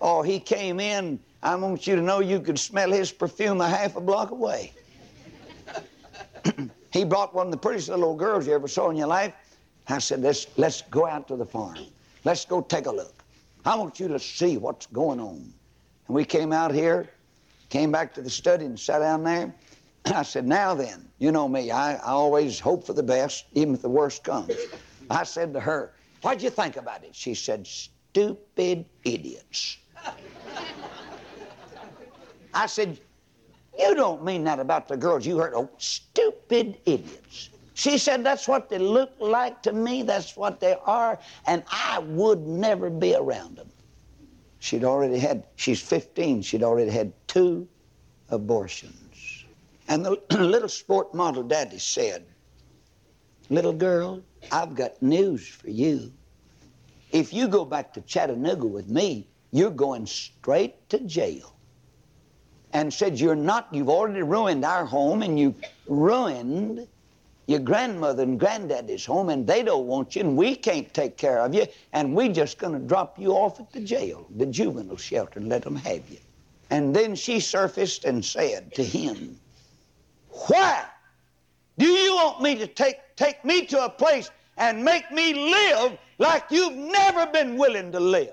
Oh, 0.00 0.22
he 0.22 0.40
came 0.40 0.80
in. 0.80 1.18
I 1.42 1.54
want 1.56 1.86
you 1.86 1.96
to 1.96 2.02
know 2.02 2.20
you 2.20 2.40
could 2.40 2.58
smell 2.58 2.90
his 2.90 3.10
perfume 3.10 3.60
a 3.60 3.68
half 3.68 3.96
a 3.96 4.00
block 4.00 4.30
away. 4.30 4.72
he 6.90 7.04
brought 7.04 7.34
one 7.34 7.46
of 7.46 7.52
the 7.52 7.58
prettiest 7.58 7.88
little 7.88 8.14
girls 8.14 8.46
you 8.46 8.54
ever 8.54 8.68
saw 8.68 8.90
in 8.90 8.96
your 8.96 9.08
life. 9.08 9.34
I 9.88 9.98
said, 9.98 10.20
let's, 10.20 10.46
let's 10.56 10.82
go 10.82 11.06
out 11.06 11.28
to 11.28 11.36
the 11.36 11.46
farm. 11.46 11.78
Let's 12.24 12.44
go 12.44 12.60
take 12.60 12.86
a 12.86 12.92
look. 12.92 13.22
I 13.64 13.76
want 13.76 13.98
you 13.98 14.08
to 14.08 14.18
see 14.18 14.56
what's 14.56 14.86
going 14.86 15.20
on. 15.20 15.52
And 16.06 16.16
we 16.16 16.24
came 16.24 16.52
out 16.52 16.72
here, 16.72 17.08
came 17.68 17.90
back 17.92 18.14
to 18.14 18.22
the 18.22 18.30
study 18.30 18.64
and 18.64 18.78
sat 18.78 19.00
down 19.00 19.24
there. 19.24 19.54
I 20.04 20.22
said, 20.22 20.46
now 20.46 20.74
then, 20.74 21.08
you 21.18 21.32
know 21.32 21.48
me, 21.48 21.70
I, 21.70 21.94
I 21.94 22.10
always 22.10 22.58
hope 22.58 22.84
for 22.84 22.92
the 22.92 23.02
best, 23.02 23.46
even 23.52 23.74
if 23.74 23.82
the 23.82 23.88
worst 23.88 24.24
comes. 24.24 24.52
I 25.10 25.24
said 25.24 25.52
to 25.54 25.60
her, 25.60 25.92
what'd 26.22 26.42
you 26.42 26.50
think 26.50 26.76
about 26.76 27.04
it? 27.04 27.14
She 27.14 27.34
said, 27.34 27.68
stupid 28.12 28.84
idiots. 29.04 29.78
I 32.52 32.66
said, 32.66 33.00
You 33.78 33.94
don't 33.94 34.22
mean 34.22 34.44
that 34.44 34.60
about 34.60 34.86
the 34.86 34.98
girls 34.98 35.24
you 35.24 35.38
heard. 35.38 35.54
Oh, 35.54 35.70
stupid 35.78 36.78
idiots. 36.84 37.48
She 37.72 37.96
said, 37.96 38.22
That's 38.22 38.46
what 38.46 38.68
they 38.68 38.76
look 38.76 39.12
like 39.18 39.62
to 39.62 39.72
me. 39.72 40.02
That's 40.02 40.36
what 40.36 40.60
they 40.60 40.76
are. 40.84 41.18
And 41.46 41.62
I 41.70 42.00
would 42.00 42.46
never 42.46 42.90
be 42.90 43.14
around 43.14 43.56
them. 43.56 43.70
She'd 44.58 44.84
already 44.84 45.18
had, 45.18 45.44
she's 45.56 45.80
15, 45.80 46.42
she'd 46.42 46.62
already 46.62 46.90
had 46.90 47.12
two 47.26 47.66
abortions. 48.28 49.44
And 49.88 50.04
the 50.04 50.20
little 50.38 50.68
sport 50.68 51.14
model 51.14 51.42
daddy 51.42 51.78
said, 51.78 52.26
Little 53.48 53.72
girl, 53.72 54.22
I've 54.50 54.74
got 54.74 55.02
news 55.02 55.48
for 55.48 55.70
you. 55.70 56.12
If 57.12 57.32
you 57.32 57.46
go 57.46 57.64
back 57.64 57.92
to 57.94 58.00
Chattanooga 58.00 58.66
with 58.66 58.88
me, 58.88 59.28
you're 59.50 59.70
going 59.70 60.06
straight 60.06 60.88
to 60.88 60.98
jail. 61.00 61.54
And 62.72 62.92
said, 62.92 63.20
You're 63.20 63.36
not, 63.36 63.68
you've 63.70 63.90
already 63.90 64.22
ruined 64.22 64.64
our 64.64 64.86
home 64.86 65.22
and 65.22 65.38
you've 65.38 65.62
ruined 65.86 66.88
your 67.46 67.60
grandmother 67.60 68.22
and 68.22 68.38
granddaddy's 68.38 69.04
home, 69.04 69.28
and 69.28 69.46
they 69.46 69.62
don't 69.62 69.86
want 69.86 70.14
you, 70.14 70.22
and 70.22 70.36
we 70.36 70.54
can't 70.54 70.92
take 70.94 71.16
care 71.16 71.40
of 71.40 71.54
you, 71.54 71.66
and 71.92 72.14
we're 72.14 72.32
just 72.32 72.56
going 72.56 72.72
to 72.72 72.78
drop 72.78 73.18
you 73.18 73.32
off 73.32 73.58
at 73.60 73.70
the 73.72 73.80
jail, 73.80 74.26
the 74.36 74.46
juvenile 74.46 74.96
shelter, 74.96 75.40
and 75.40 75.48
let 75.48 75.62
them 75.62 75.76
have 75.76 76.08
you. 76.08 76.18
And 76.70 76.94
then 76.94 77.14
she 77.14 77.40
surfaced 77.40 78.04
and 78.04 78.24
said 78.24 78.72
to 78.74 78.82
him, 78.84 79.38
Why 80.46 80.84
do 81.78 81.86
you 81.86 82.14
want 82.14 82.40
me 82.40 82.54
to 82.56 82.66
take, 82.66 82.96
take 83.16 83.44
me 83.44 83.66
to 83.66 83.84
a 83.84 83.90
place 83.90 84.30
and 84.56 84.84
make 84.84 85.10
me 85.10 85.34
live 85.34 85.98
like 86.22 86.44
you've 86.50 86.76
never 86.76 87.26
been 87.26 87.56
willing 87.56 87.92
to 87.92 88.00
live. 88.00 88.32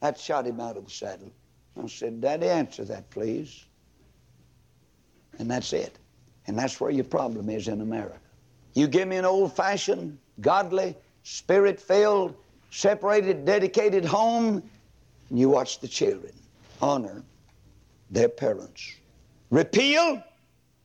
That 0.00 0.18
shot 0.18 0.46
him 0.46 0.60
out 0.60 0.76
of 0.76 0.86
the 0.86 0.90
saddle. 0.90 1.30
I 1.82 1.86
said, 1.86 2.20
Daddy, 2.20 2.48
answer 2.48 2.84
that, 2.86 3.08
please. 3.10 3.64
And 5.38 5.50
that's 5.50 5.72
it. 5.72 5.98
And 6.46 6.58
that's 6.58 6.80
where 6.80 6.90
your 6.90 7.04
problem 7.04 7.50
is 7.50 7.68
in 7.68 7.80
America. 7.80 8.18
You 8.74 8.86
give 8.88 9.08
me 9.08 9.16
an 9.16 9.24
old 9.24 9.54
fashioned, 9.54 10.18
godly, 10.40 10.96
spirit 11.22 11.80
filled, 11.80 12.34
separated, 12.70 13.44
dedicated 13.44 14.04
home, 14.04 14.62
and 15.30 15.38
you 15.38 15.48
watch 15.48 15.80
the 15.80 15.88
children 15.88 16.32
honor 16.80 17.22
their 18.10 18.28
parents. 18.28 18.96
Repeal? 19.50 20.22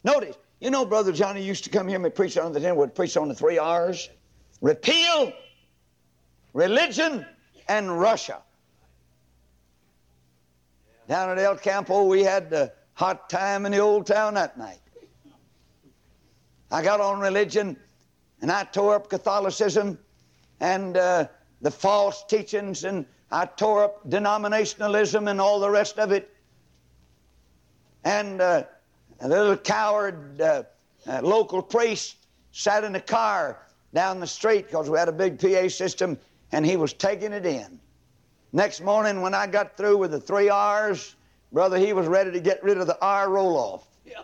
Notice, 0.03 0.37
you 0.59 0.71
know, 0.71 0.85
Brother 0.85 1.11
Johnny 1.11 1.43
used 1.43 1.63
to 1.65 1.69
come 1.69 1.87
here 1.87 2.03
and 2.03 2.15
preach 2.15 2.37
on 2.37 2.53
the 2.53 2.59
ten, 2.59 2.75
would 2.75 2.95
preach 2.95 3.17
on 3.17 3.27
the 3.27 3.35
three 3.35 3.57
R's 3.57 4.09
repeal, 4.61 5.33
religion, 6.53 7.25
and 7.67 7.99
Russia. 7.99 8.41
Down 11.07 11.29
at 11.29 11.39
El 11.39 11.57
Campo, 11.57 12.03
we 12.03 12.23
had 12.23 12.51
a 12.53 12.71
hot 12.93 13.29
time 13.29 13.65
in 13.65 13.71
the 13.71 13.79
old 13.79 14.05
town 14.05 14.33
that 14.35 14.57
night. 14.57 14.79
I 16.71 16.81
got 16.81 17.01
on 17.01 17.19
religion 17.19 17.77
and 18.41 18.51
I 18.51 18.63
tore 18.63 18.95
up 18.95 19.09
Catholicism 19.09 19.97
and 20.59 20.95
uh, 20.95 21.27
the 21.61 21.71
false 21.71 22.23
teachings 22.25 22.83
and 22.83 23.05
I 23.31 23.45
tore 23.45 23.83
up 23.83 24.09
denominationalism 24.09 25.29
and 25.29 25.41
all 25.41 25.59
the 25.59 25.69
rest 25.69 25.99
of 25.99 26.11
it. 26.11 26.33
And 28.03 28.41
uh, 28.41 28.63
a 29.19 29.27
little 29.27 29.57
coward 29.57 30.41
uh, 30.41 30.63
uh, 31.07 31.21
local 31.21 31.61
priest 31.61 32.15
sat 32.51 32.83
in 32.83 32.95
a 32.95 33.01
car 33.01 33.59
down 33.93 34.19
the 34.19 34.27
street 34.27 34.67
because 34.67 34.89
we 34.89 34.97
had 34.97 35.09
a 35.09 35.13
big 35.13 35.39
PA 35.39 35.67
system 35.67 36.17
and 36.51 36.65
he 36.65 36.75
was 36.75 36.93
taking 36.93 37.33
it 37.33 37.45
in. 37.45 37.79
Next 38.53 38.81
morning, 38.81 39.21
when 39.21 39.33
I 39.33 39.47
got 39.47 39.77
through 39.77 39.97
with 39.97 40.11
the 40.11 40.19
three 40.19 40.49
R's, 40.49 41.15
brother, 41.51 41.77
he 41.77 41.93
was 41.93 42.07
ready 42.07 42.31
to 42.31 42.39
get 42.39 42.61
rid 42.63 42.77
of 42.77 42.87
the 42.87 42.99
R 43.01 43.29
roll 43.29 43.57
off. 43.57 43.87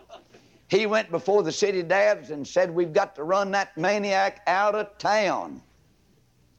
He 0.69 0.85
went 0.85 1.09
before 1.11 1.43
the 1.43 1.51
city 1.51 1.81
dads 1.81 2.29
and 2.29 2.45
said, 2.45 2.69
We've 2.69 2.91
got 2.91 3.15
to 3.15 3.23
run 3.23 3.51
that 3.51 3.77
maniac 3.77 4.41
out 4.47 4.75
of 4.75 4.97
town. 4.97 5.61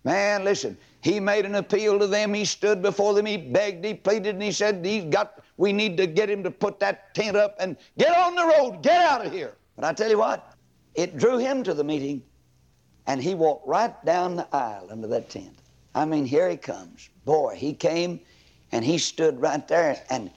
Man, 0.04 0.44
listen, 0.44 0.78
he 1.02 1.20
made 1.20 1.44
an 1.44 1.56
appeal 1.56 1.98
to 1.98 2.06
them. 2.06 2.32
He 2.32 2.46
stood 2.46 2.80
before 2.80 3.12
them. 3.12 3.26
He 3.26 3.36
begged, 3.36 3.84
he 3.84 3.92
pleaded, 3.92 4.34
and 4.34 4.42
he 4.42 4.50
said, 4.50 4.84
He's 4.84 5.04
got, 5.04 5.42
we 5.58 5.74
need 5.74 5.98
to 5.98 6.06
get 6.06 6.30
him 6.30 6.42
to 6.44 6.50
put 6.50 6.80
that 6.80 7.14
tent 7.14 7.36
up 7.36 7.56
and 7.60 7.76
get 7.98 8.16
on 8.16 8.34
the 8.34 8.46
road, 8.46 8.82
get 8.82 9.00
out 9.02 9.26
of 9.26 9.30
here. 9.30 9.54
But 9.76 9.84
I 9.84 9.92
tell 9.92 10.08
you 10.08 10.18
what, 10.18 10.54
it 10.94 11.18
drew 11.18 11.36
him 11.36 11.62
to 11.64 11.74
the 11.74 11.84
meeting, 11.84 12.22
and 13.08 13.22
he 13.22 13.34
walked 13.34 13.66
right 13.66 14.04
down 14.04 14.36
the 14.36 14.46
aisle 14.54 14.88
under 14.90 15.08
that 15.08 15.30
tent. 15.30 15.58
I 15.94 16.04
mean, 16.04 16.26
here 16.26 16.48
he 16.48 16.58
comes. 16.58 17.08
Boy, 17.24 17.56
he 17.56 17.72
came 17.72 18.20
and 18.70 18.84
he 18.84 18.98
stood 18.98 19.40
right 19.40 19.66
there 19.66 20.00
and 20.10 20.30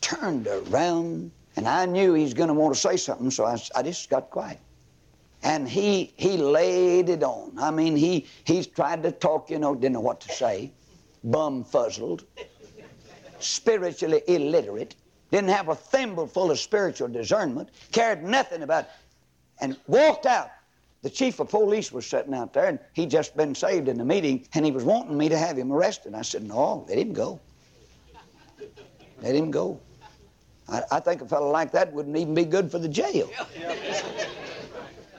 turned 0.00 0.48
around, 0.48 1.30
and 1.54 1.68
I 1.68 1.86
knew 1.86 2.14
he 2.14 2.24
was 2.24 2.34
going 2.34 2.48
to 2.48 2.54
want 2.54 2.74
to 2.74 2.80
say 2.80 2.96
something, 2.96 3.30
so 3.30 3.44
I, 3.44 3.56
I 3.76 3.82
just 3.82 4.10
got 4.10 4.28
quiet. 4.30 4.58
And 5.44 5.68
he 5.68 6.12
he 6.16 6.36
laid 6.36 7.08
it 7.08 7.22
on. 7.22 7.52
I 7.58 7.70
mean, 7.70 7.94
he 7.94 8.26
he 8.44 8.64
tried 8.64 9.04
to 9.04 9.12
talk, 9.12 9.48
you 9.48 9.60
know, 9.60 9.74
didn't 9.76 9.92
know 9.92 10.00
what 10.00 10.20
to 10.22 10.32
say, 10.32 10.72
bum 11.22 11.62
fuzzled, 11.62 12.24
spiritually 13.38 14.22
illiterate, 14.26 14.96
didn't 15.30 15.50
have 15.50 15.68
a 15.68 15.76
thimble 15.76 16.26
full 16.26 16.50
of 16.50 16.58
spiritual 16.58 17.06
discernment, 17.06 17.68
cared 17.92 18.24
nothing 18.24 18.62
about, 18.62 18.86
and 19.60 19.76
walked 19.86 20.26
out. 20.26 20.50
The 21.06 21.10
chief 21.10 21.38
of 21.38 21.48
police 21.50 21.92
was 21.92 22.04
sitting 22.04 22.34
out 22.34 22.52
there, 22.52 22.66
and 22.66 22.80
he'd 22.94 23.10
just 23.10 23.36
been 23.36 23.54
saved 23.54 23.86
in 23.86 23.96
the 23.96 24.04
meeting, 24.04 24.44
and 24.54 24.64
he 24.64 24.72
was 24.72 24.82
wanting 24.82 25.16
me 25.16 25.28
to 25.28 25.38
have 25.38 25.56
him 25.56 25.72
arrested. 25.72 26.16
I 26.16 26.22
said, 26.22 26.42
No, 26.42 26.84
let 26.88 26.98
him 26.98 27.12
go. 27.12 27.38
Let 29.22 29.36
him 29.36 29.52
go. 29.52 29.78
I, 30.68 30.82
I 30.90 30.98
think 30.98 31.22
a 31.22 31.28
fellow 31.28 31.48
like 31.48 31.70
that 31.70 31.92
wouldn't 31.92 32.16
even 32.16 32.34
be 32.34 32.44
good 32.44 32.72
for 32.72 32.80
the 32.80 32.88
jail. 32.88 33.30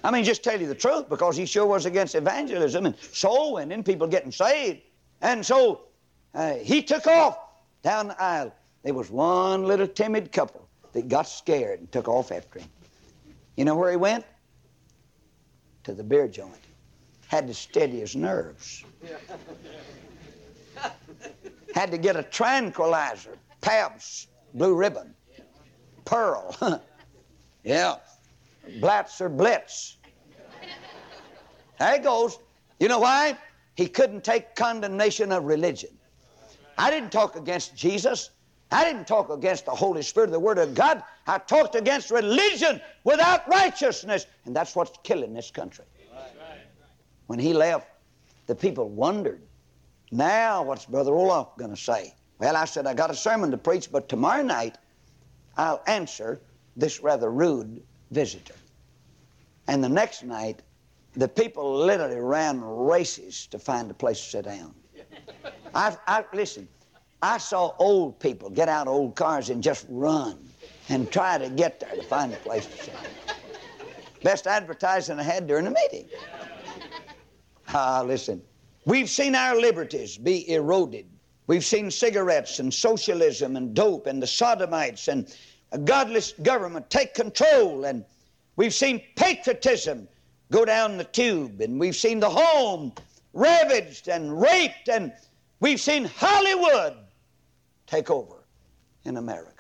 I 0.04 0.12
mean, 0.12 0.26
just 0.26 0.44
tell 0.44 0.60
you 0.60 0.68
the 0.68 0.76
truth, 0.76 1.08
because 1.08 1.38
he 1.38 1.46
sure 1.46 1.66
was 1.66 1.86
against 1.86 2.16
evangelism 2.16 2.86
and 2.86 2.98
soul 3.00 3.54
winning, 3.54 3.82
people 3.82 4.08
getting 4.08 4.34
saved. 4.34 4.82
And 5.22 5.46
so 5.46 5.84
uh, 6.34 6.56
he 6.56 6.84
took 6.84 7.08
off 7.08 7.40
down 7.82 8.10
the 8.10 8.22
aisle. 8.22 8.54
There 8.84 8.94
was 8.94 9.10
one 9.10 9.64
little 9.64 9.88
timid 9.88 10.34
couple 10.34 10.68
that 10.92 11.08
got 11.08 11.30
scared 11.30 11.80
and 11.80 11.90
took 11.94 12.10
off 12.10 12.34
after 12.34 12.60
him. 12.60 12.68
You 13.56 13.64
know 13.64 13.76
where 13.78 13.90
he 13.90 13.96
went? 13.96 14.26
To 15.88 15.94
the 15.94 16.04
beer 16.04 16.28
joint. 16.28 16.52
Had 17.28 17.48
to 17.48 17.54
steady 17.54 18.02
his 18.02 18.14
nerves. 18.14 18.84
Had 21.74 21.92
to 21.92 21.98
get 21.98 22.18
a 22.18 22.24
tranquilizer, 22.24 23.38
Pabst, 23.62 24.28
blue 24.54 24.76
ribbon, 24.76 25.16
Pearl. 26.04 26.54
yeah. 27.64 27.96
Blatz 28.82 29.22
or 29.22 29.30
Blitz. 29.30 29.96
There 31.80 31.94
he 31.94 32.00
goes. 32.00 32.38
You 32.82 32.90
know 32.90 33.00
why? 33.00 33.38
He 33.76 33.88
couldn't 33.88 34.26
take 34.26 34.56
condemnation 34.56 35.32
of 35.32 35.46
religion. 35.46 35.92
I 36.78 36.92
didn't 36.92 37.14
talk 37.14 37.38
against 37.38 37.78
Jesus. 37.78 38.32
I 38.72 38.84
didn't 38.84 39.08
talk 39.08 39.30
against 39.30 39.66
the 39.66 39.72
Holy 39.72 40.02
Spirit, 40.02 40.32
the 40.32 40.40
Word 40.40 40.58
of 40.58 40.76
God. 40.76 41.02
I 41.28 41.38
talked 41.38 41.76
against 41.76 42.12
religion 42.12 42.82
without 43.08 43.48
righteousness. 43.48 44.28
And 44.46 44.54
that's 44.54 44.76
what's 44.76 44.92
killing 45.04 45.34
this 45.34 45.50
country. 45.50 45.86
When 47.28 47.40
he 47.40 47.54
left, 47.54 47.88
the 48.48 48.56
people 48.56 48.90
wondered, 48.90 49.42
now 50.12 50.62
what's 50.64 50.86
Brother 50.86 51.12
Roloff 51.12 51.58
going 51.58 51.72
to 51.72 51.82
say? 51.82 52.14
Well, 52.40 52.56
I 52.56 52.66
said, 52.66 52.86
I 52.86 52.94
got 52.94 53.10
a 53.10 53.16
sermon 53.16 53.50
to 53.52 53.58
preach, 53.58 53.92
but 53.92 54.10
tomorrow 54.10 54.44
night 54.44 54.78
I'll 55.56 55.82
answer 55.88 56.42
this 56.76 57.02
rather 57.02 57.32
rude 57.32 57.82
visitor. 58.12 58.56
And 59.68 59.82
the 59.84 59.90
next 59.90 60.24
night, 60.24 60.62
the 61.14 61.28
people 61.28 61.78
literally 61.78 62.20
ran 62.20 62.62
races 62.62 63.48
to 63.48 63.58
find 63.58 63.90
a 63.90 63.94
place 63.94 64.20
to 64.20 64.30
sit 64.30 64.46
down. 64.46 64.74
I, 65.74 65.96
I 66.08 66.26
listen. 66.34 66.68
I 67.22 67.38
saw 67.38 67.74
old 67.80 68.20
people 68.20 68.50
get 68.50 68.70
out 68.70 68.88
of 68.88 68.94
old 68.94 69.16
cars 69.16 69.50
and 69.50 69.64
just 69.64 69.86
run 69.90 70.47
and 70.90 71.12
try 71.12 71.38
to 71.38 71.50
get 71.50 71.80
there 71.80 71.96
to 71.96 72.04
find 72.04 72.34
a 72.34 72.38
place 72.38 72.66
to 72.66 72.84
sit. 72.84 72.94
Best 74.24 74.48
advertising 74.48 75.20
I 75.20 75.24
had 75.24 75.48
during 75.48 75.66
the 75.66 75.72
meeting. 75.72 76.08
Ah, 77.74 78.02
listen. 78.06 78.42
We've 78.86 79.10
seen 79.10 79.36
our 79.36 79.60
liberties 79.60 80.18
be 80.18 80.50
eroded. 80.50 81.06
We've 81.48 81.66
seen 81.66 81.92
cigarettes 81.92 82.60
and 82.60 82.74
socialism 82.74 83.56
and 83.56 83.74
dope 83.74 84.08
and 84.08 84.22
the 84.22 84.28
sodomites 84.28 85.08
and 85.08 85.34
a 85.72 85.78
godless 85.78 86.34
government 86.44 86.90
take 86.90 87.14
control 87.14 87.86
and 87.86 88.06
we've 88.56 88.74
seen 88.74 89.02
patriotism 89.16 90.08
go 90.52 90.66
down 90.66 90.98
the 90.98 91.04
tube 91.04 91.60
and 91.62 91.80
we've 91.80 91.96
seen 91.96 92.20
the 92.20 92.30
home 92.30 92.94
ravaged 93.34 94.08
and 94.08 94.42
raped 94.42 94.90
and 94.90 95.14
we've 95.60 95.82
seen 95.82 96.06
Hollywood 96.06 96.98
take 97.86 98.10
over 98.10 98.46
in 99.04 99.18
America. 99.18 99.57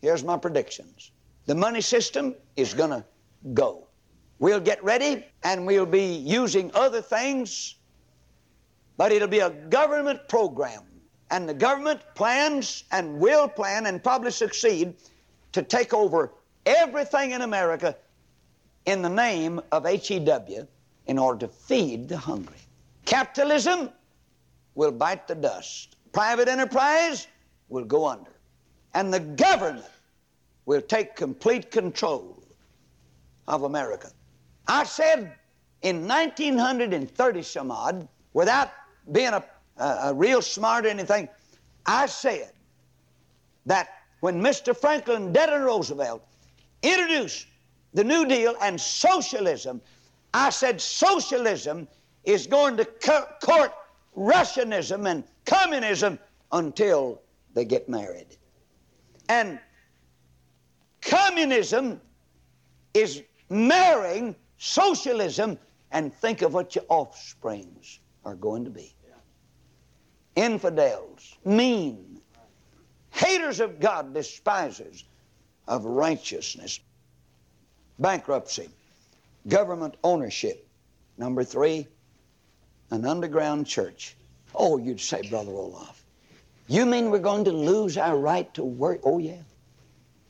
Here's 0.00 0.24
my 0.24 0.36
predictions. 0.36 1.10
The 1.46 1.54
money 1.54 1.80
system 1.80 2.34
is 2.56 2.74
going 2.74 2.90
to 2.90 3.04
go. 3.54 3.86
We'll 4.38 4.60
get 4.60 4.82
ready 4.84 5.24
and 5.44 5.66
we'll 5.66 5.86
be 5.86 6.14
using 6.14 6.70
other 6.74 7.00
things, 7.00 7.76
but 8.96 9.12
it'll 9.12 9.28
be 9.28 9.40
a 9.40 9.50
government 9.50 10.28
program. 10.28 10.82
And 11.30 11.48
the 11.48 11.54
government 11.54 12.00
plans 12.14 12.84
and 12.92 13.18
will 13.18 13.48
plan 13.48 13.86
and 13.86 14.02
probably 14.02 14.30
succeed 14.30 14.94
to 15.52 15.62
take 15.62 15.92
over 15.94 16.32
everything 16.66 17.32
in 17.32 17.42
America 17.42 17.96
in 18.84 19.02
the 19.02 19.08
name 19.08 19.60
of 19.72 19.84
HEW 19.84 20.66
in 21.06 21.18
order 21.18 21.46
to 21.46 21.52
feed 21.52 22.08
the 22.08 22.16
hungry. 22.16 22.56
Capitalism 23.04 23.90
will 24.74 24.92
bite 24.92 25.26
the 25.26 25.34
dust. 25.34 25.96
Private 26.12 26.48
enterprise 26.48 27.26
will 27.68 27.84
go 27.84 28.06
under. 28.06 28.35
And 28.96 29.12
the 29.12 29.20
government 29.20 29.84
will 30.64 30.80
take 30.80 31.16
complete 31.16 31.70
control 31.70 32.42
of 33.46 33.64
America. 33.64 34.10
I 34.66 34.84
said 34.84 35.34
in 35.82 36.08
1930 36.08 37.42
some 37.42 37.70
odd, 37.70 38.08
without 38.32 38.70
being 39.12 39.34
a, 39.34 39.44
a, 39.76 39.84
a 40.04 40.14
real 40.14 40.40
smart 40.40 40.86
or 40.86 40.88
anything, 40.88 41.28
I 41.84 42.06
said 42.06 42.52
that 43.66 43.88
when 44.20 44.40
Mr. 44.40 44.74
Franklin 44.74 45.30
Delano 45.30 45.66
Roosevelt 45.66 46.22
introduced 46.82 47.48
the 47.92 48.02
New 48.02 48.24
Deal 48.24 48.54
and 48.62 48.80
socialism, 48.80 49.82
I 50.32 50.48
said 50.48 50.80
socialism 50.80 51.86
is 52.24 52.46
going 52.46 52.78
to 52.78 52.86
court 53.42 53.72
Russianism 54.16 55.06
and 55.06 55.22
communism 55.44 56.18
until 56.50 57.20
they 57.52 57.66
get 57.66 57.90
married. 57.90 58.38
And 59.28 59.58
communism 61.02 62.00
is 62.94 63.22
marrying 63.48 64.34
socialism, 64.58 65.58
and 65.92 66.12
think 66.12 66.42
of 66.42 66.54
what 66.54 66.74
your 66.74 66.84
offsprings 66.88 68.00
are 68.24 68.34
going 68.34 68.64
to 68.64 68.70
be 68.70 68.96
infidels, 70.36 71.36
mean, 71.44 72.20
haters 73.10 73.58
of 73.58 73.80
God, 73.80 74.14
despisers 74.14 75.04
of 75.66 75.84
righteousness, 75.84 76.78
bankruptcy, 77.98 78.68
government 79.48 79.96
ownership. 80.04 80.68
Number 81.18 81.42
three, 81.42 81.88
an 82.90 83.06
underground 83.06 83.66
church. 83.66 84.14
Oh, 84.54 84.76
you'd 84.76 85.00
say, 85.00 85.22
Brother 85.28 85.52
Roloff, 85.52 86.02
you 86.68 86.86
mean 86.86 87.10
we're 87.10 87.18
going 87.18 87.44
to 87.44 87.52
lose 87.52 87.96
our 87.96 88.16
right 88.16 88.52
to 88.54 88.64
work? 88.64 89.00
Oh, 89.04 89.18
yeah. 89.18 89.42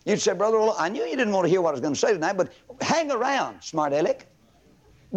You'd 0.04 0.20
say, 0.20 0.34
Brother 0.34 0.58
Roloff, 0.58 0.76
I 0.78 0.88
knew 0.88 1.02
you 1.04 1.16
didn't 1.16 1.32
want 1.32 1.46
to 1.46 1.48
hear 1.48 1.60
what 1.60 1.70
I 1.70 1.72
was 1.72 1.80
going 1.80 1.94
to 1.94 1.98
say 1.98 2.12
tonight, 2.12 2.36
but 2.36 2.52
hang 2.80 3.10
around, 3.10 3.60
smart 3.62 3.92
aleck. 3.92 4.26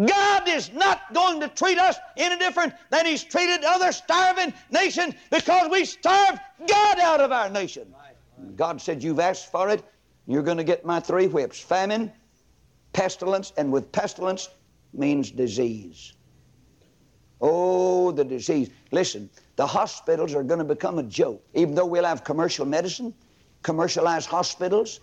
God 0.06 0.48
is 0.48 0.72
not 0.72 1.12
going 1.12 1.40
to 1.40 1.48
treat 1.48 1.78
us 1.78 1.96
any 2.16 2.36
different 2.38 2.74
than 2.90 3.06
He's 3.06 3.22
treated 3.22 3.64
other 3.64 3.92
starving 3.92 4.52
nations 4.70 5.14
because 5.30 5.70
we 5.70 5.84
starved 5.84 6.40
God 6.66 6.98
out 6.98 7.20
of 7.20 7.32
our 7.32 7.50
nation. 7.50 7.92
God 8.56 8.80
said, 8.80 9.02
You've 9.02 9.20
asked 9.20 9.50
for 9.50 9.68
it, 9.68 9.84
you're 10.26 10.42
going 10.42 10.56
to 10.56 10.64
get 10.64 10.84
my 10.84 11.00
three 11.00 11.26
whips 11.26 11.60
famine, 11.60 12.10
pestilence, 12.92 13.52
and 13.56 13.70
with 13.70 13.92
pestilence 13.92 14.48
means 14.92 15.30
disease. 15.30 16.14
Oh, 17.40 18.10
the 18.12 18.24
disease. 18.24 18.70
Listen, 18.92 19.30
the 19.60 19.66
hospitals 19.66 20.34
are 20.34 20.42
going 20.42 20.58
to 20.58 20.64
become 20.64 20.98
a 20.98 21.02
joke. 21.02 21.44
Even 21.52 21.74
though 21.74 21.84
we'll 21.84 22.06
have 22.06 22.24
commercial 22.24 22.64
medicine, 22.64 23.12
commercialized 23.62 24.26
hospitals, 24.26 25.00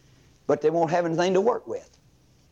but 0.48 0.62
they 0.62 0.72
won't 0.72 0.89
have 0.89 1.06
anything 1.06 1.36
to 1.36 1.41
work 1.41 1.67
with. 1.67 1.96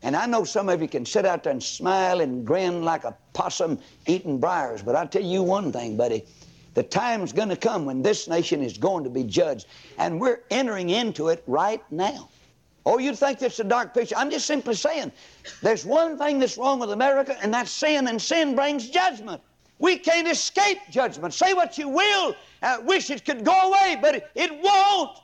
And 0.04 0.14
I 0.14 0.24
know 0.26 0.44
some 0.44 0.68
of 0.68 0.80
you 0.80 0.86
can 0.86 1.04
sit 1.04 1.26
out 1.26 1.42
there 1.42 1.50
and 1.50 1.60
smile 1.60 2.20
and 2.20 2.46
grin 2.46 2.84
like 2.84 3.02
a 3.02 3.16
possum 3.32 3.80
eating 4.06 4.38
briars, 4.38 4.82
but 4.82 4.94
I'll 4.94 5.08
tell 5.08 5.24
you 5.24 5.42
one 5.42 5.72
thing, 5.72 5.96
buddy. 5.96 6.24
The 6.74 6.84
time's 6.84 7.32
going 7.32 7.48
to 7.48 7.56
come 7.56 7.84
when 7.84 8.02
this 8.02 8.28
nation 8.28 8.62
is 8.62 8.78
going 8.78 9.02
to 9.02 9.10
be 9.10 9.24
judged, 9.24 9.66
and 9.98 10.20
we're 10.20 10.42
entering 10.52 10.90
into 10.90 11.26
it 11.26 11.42
right 11.48 11.82
now. 11.90 12.28
Oh, 12.84 12.98
you 12.98 13.16
think 13.16 13.42
it's 13.42 13.58
a 13.58 13.64
dark 13.64 13.94
picture? 13.94 14.14
I'm 14.16 14.30
just 14.30 14.46
simply 14.46 14.76
saying 14.76 15.10
there's 15.60 15.84
one 15.84 16.18
thing 16.18 16.38
that's 16.38 16.56
wrong 16.56 16.78
with 16.78 16.92
America, 16.92 17.36
and 17.42 17.52
that's 17.52 17.72
sin, 17.72 18.06
and 18.06 18.22
sin 18.22 18.54
brings 18.54 18.90
judgment. 18.90 19.42
We 19.78 19.98
can't 19.98 20.28
escape 20.28 20.78
judgment. 20.90 21.34
Say 21.34 21.52
what 21.52 21.76
you 21.76 21.88
will. 21.88 22.34
I 22.62 22.78
wish 22.78 23.10
it 23.10 23.24
could 23.24 23.44
go 23.44 23.68
away, 23.68 23.98
but 24.00 24.30
it, 24.34 24.62
won't 24.62 25.18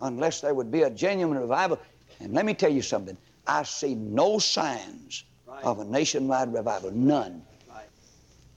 unless 0.00 0.40
there 0.40 0.54
would 0.54 0.70
be 0.70 0.82
a 0.82 0.90
genuine 0.90 1.38
revival. 1.38 1.78
And 2.20 2.32
let 2.32 2.44
me 2.44 2.54
tell 2.54 2.70
you 2.72 2.82
something. 2.82 3.16
I 3.46 3.62
see 3.62 3.94
no 3.94 4.38
signs 4.38 5.24
right. 5.46 5.62
of 5.64 5.78
a 5.78 5.84
nationwide 5.84 6.52
revival. 6.52 6.90
None. 6.90 7.42
Right. 7.68 7.86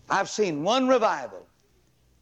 I've 0.10 0.30
seen 0.30 0.64
one 0.64 0.88
revival, 0.88 1.46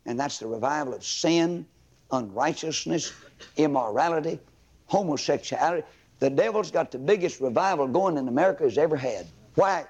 and 0.05 0.19
that's 0.19 0.39
the 0.39 0.47
revival 0.47 0.93
of 0.93 1.03
sin, 1.03 1.65
unrighteousness, 2.11 3.13
immorality, 3.57 4.39
homosexuality. 4.87 5.85
The 6.19 6.29
devil's 6.29 6.69
got 6.69 6.91
the 6.91 6.99
biggest 6.99 7.39
revival 7.39 7.87
going 7.87 8.17
in 8.17 8.27
America 8.27 8.63
has 8.63 8.77
ever 8.77 8.97
had. 8.97 9.25
Why? 9.55 9.85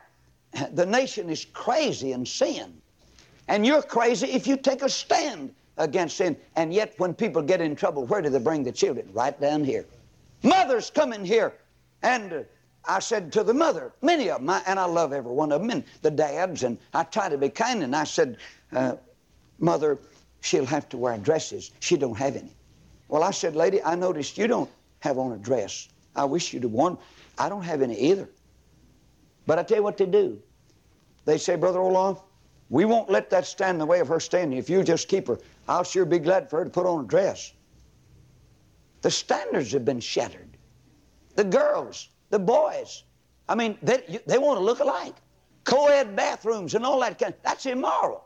The 0.71 0.85
nation 0.85 1.29
is 1.29 1.45
crazy 1.53 2.11
in 2.13 2.25
sin. 2.25 2.78
And 3.49 3.65
you're 3.65 3.81
crazy 3.81 4.27
if 4.27 4.45
you 4.45 4.55
take 4.55 4.83
a 4.83 4.89
stand 4.89 5.53
against 5.77 6.17
sin. 6.17 6.37
And 6.55 6.71
yet, 6.71 6.93
when 6.97 7.15
people 7.15 7.41
get 7.41 7.59
in 7.59 7.75
trouble, 7.75 8.05
where 8.05 8.21
do 8.21 8.29
they 8.29 8.39
bring 8.39 8.63
the 8.63 8.71
children? 8.71 9.09
Right 9.11 9.39
down 9.41 9.63
here. 9.63 9.85
Mothers 10.43 10.91
come 10.91 11.13
in 11.13 11.25
here. 11.25 11.53
And 12.03 12.31
uh, 12.31 12.43
I 12.85 12.99
said 12.99 13.33
to 13.33 13.43
the 13.43 13.53
mother, 13.53 13.91
many 14.03 14.29
of 14.29 14.39
them, 14.39 14.49
I, 14.49 14.61
and 14.67 14.79
I 14.79 14.85
love 14.85 15.13
every 15.13 15.31
one 15.31 15.51
of 15.51 15.61
them, 15.61 15.71
and 15.71 15.83
the 16.03 16.11
dads, 16.11 16.63
and 16.63 16.77
I 16.93 17.03
try 17.03 17.27
to 17.27 17.37
be 17.37 17.49
kind. 17.49 17.83
And 17.83 17.95
I 17.95 18.03
said, 18.03 18.37
uh, 18.71 18.95
Mother, 19.57 19.97
she'll 20.41 20.65
have 20.65 20.87
to 20.89 20.97
wear 20.97 21.17
dresses. 21.17 21.71
She 21.79 21.97
don't 21.97 22.17
have 22.17 22.35
any. 22.35 22.55
Well, 23.07 23.23
I 23.23 23.31
said, 23.31 23.55
Lady, 23.55 23.83
I 23.83 23.95
noticed 23.95 24.37
you 24.37 24.47
don't 24.47 24.69
have 24.99 25.17
on 25.17 25.31
a 25.31 25.37
dress. 25.37 25.89
I 26.15 26.23
wish 26.23 26.53
you'd 26.53 26.63
have 26.63 26.71
worn. 26.71 26.97
I 27.39 27.49
don't 27.49 27.63
have 27.63 27.81
any 27.81 27.99
either. 27.99 28.29
But 29.47 29.57
I 29.57 29.63
tell 29.63 29.77
you 29.77 29.83
what 29.83 29.97
they 29.97 30.05
do. 30.05 30.39
They 31.25 31.39
say, 31.39 31.55
Brother 31.55 31.79
Roloff, 31.79 32.21
we 32.69 32.85
won't 32.85 33.09
let 33.09 33.29
that 33.31 33.45
stand 33.45 33.75
in 33.75 33.79
the 33.79 33.85
way 33.85 33.99
of 33.99 34.07
her 34.07 34.19
standing. 34.19 34.57
If 34.57 34.69
you 34.69 34.83
just 34.83 35.07
keep 35.07 35.27
her, 35.27 35.39
I'll 35.67 35.83
sure 35.83 36.05
be 36.05 36.19
glad 36.19 36.49
for 36.49 36.59
her 36.59 36.65
to 36.65 36.69
put 36.69 36.85
on 36.85 37.05
a 37.05 37.07
dress. 37.07 37.53
The 39.01 39.11
standards 39.11 39.71
have 39.71 39.85
been 39.85 39.99
shattered. 39.99 40.57
The 41.35 41.43
girls, 41.43 42.09
the 42.29 42.39
boys, 42.39 43.03
I 43.47 43.55
mean, 43.55 43.77
they, 43.81 44.21
they 44.27 44.37
want 44.37 44.59
to 44.59 44.63
look 44.63 44.79
alike. 44.79 45.15
Co-ed 45.63 46.15
bathrooms 46.15 46.75
and 46.75 46.85
all 46.85 46.99
that 47.01 47.17
kind. 47.17 47.33
Of, 47.33 47.41
That's 47.43 47.65
immoral. 47.65 48.25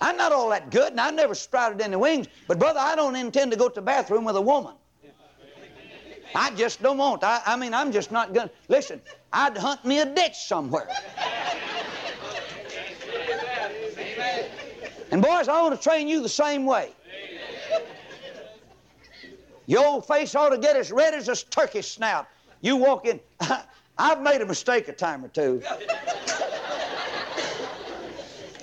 I'm 0.00 0.16
not 0.16 0.32
all 0.32 0.48
that 0.50 0.70
good, 0.70 0.90
and 0.90 1.00
I 1.00 1.10
never 1.10 1.34
sprouted 1.34 1.80
any 1.80 1.96
wings. 1.96 2.26
But 2.48 2.58
brother, 2.58 2.80
I 2.80 2.96
don't 2.96 3.14
intend 3.14 3.52
to 3.52 3.56
go 3.56 3.68
to 3.68 3.74
the 3.74 3.82
bathroom 3.82 4.24
with 4.24 4.36
a 4.36 4.40
woman. 4.40 4.74
I 6.34 6.50
just 6.50 6.82
don't 6.82 6.98
want. 6.98 7.22
I, 7.22 7.40
I 7.46 7.56
mean, 7.56 7.72
I'm 7.72 7.92
just 7.92 8.10
not 8.10 8.34
to 8.34 8.50
Listen, 8.68 9.00
I'd 9.32 9.56
hunt 9.56 9.84
me 9.84 10.00
a 10.00 10.06
ditch 10.06 10.34
somewhere. 10.34 10.88
And 15.14 15.22
boys, 15.22 15.46
I 15.46 15.62
want 15.62 15.76
to 15.76 15.80
train 15.80 16.08
you 16.08 16.20
the 16.20 16.28
same 16.28 16.66
way. 16.66 16.90
Your 19.66 19.86
old 19.86 20.08
face 20.08 20.34
ought 20.34 20.48
to 20.48 20.58
get 20.58 20.74
as 20.74 20.90
red 20.90 21.14
as 21.14 21.28
a 21.28 21.36
turkey 21.36 21.82
snout. 21.82 22.26
You 22.62 22.74
walk 22.74 23.06
in. 23.06 23.20
I've 23.96 24.20
made 24.22 24.40
a 24.40 24.44
mistake 24.44 24.88
a 24.88 24.92
time 24.92 25.24
or 25.24 25.28
two. 25.28 25.62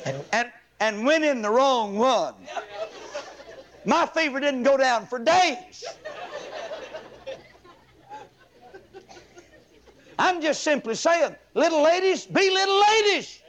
and, 0.06 0.22
and, 0.34 0.52
and 0.82 1.06
went 1.06 1.24
in 1.24 1.42
the 1.42 1.50
wrong 1.50 1.98
one. 1.98 2.36
My 3.86 4.06
fever 4.06 4.42
didn't 4.42 4.64
go 4.64 4.76
down 4.76 5.08
for 5.08 5.20
days. 5.20 5.86
I'm 10.20 10.42
just 10.42 10.64
simply 10.64 10.96
saying, 10.96 11.34
little 11.54 11.82
ladies, 11.82 12.26
be 12.26 12.52
little 12.52 12.82
ladies. 12.82 13.42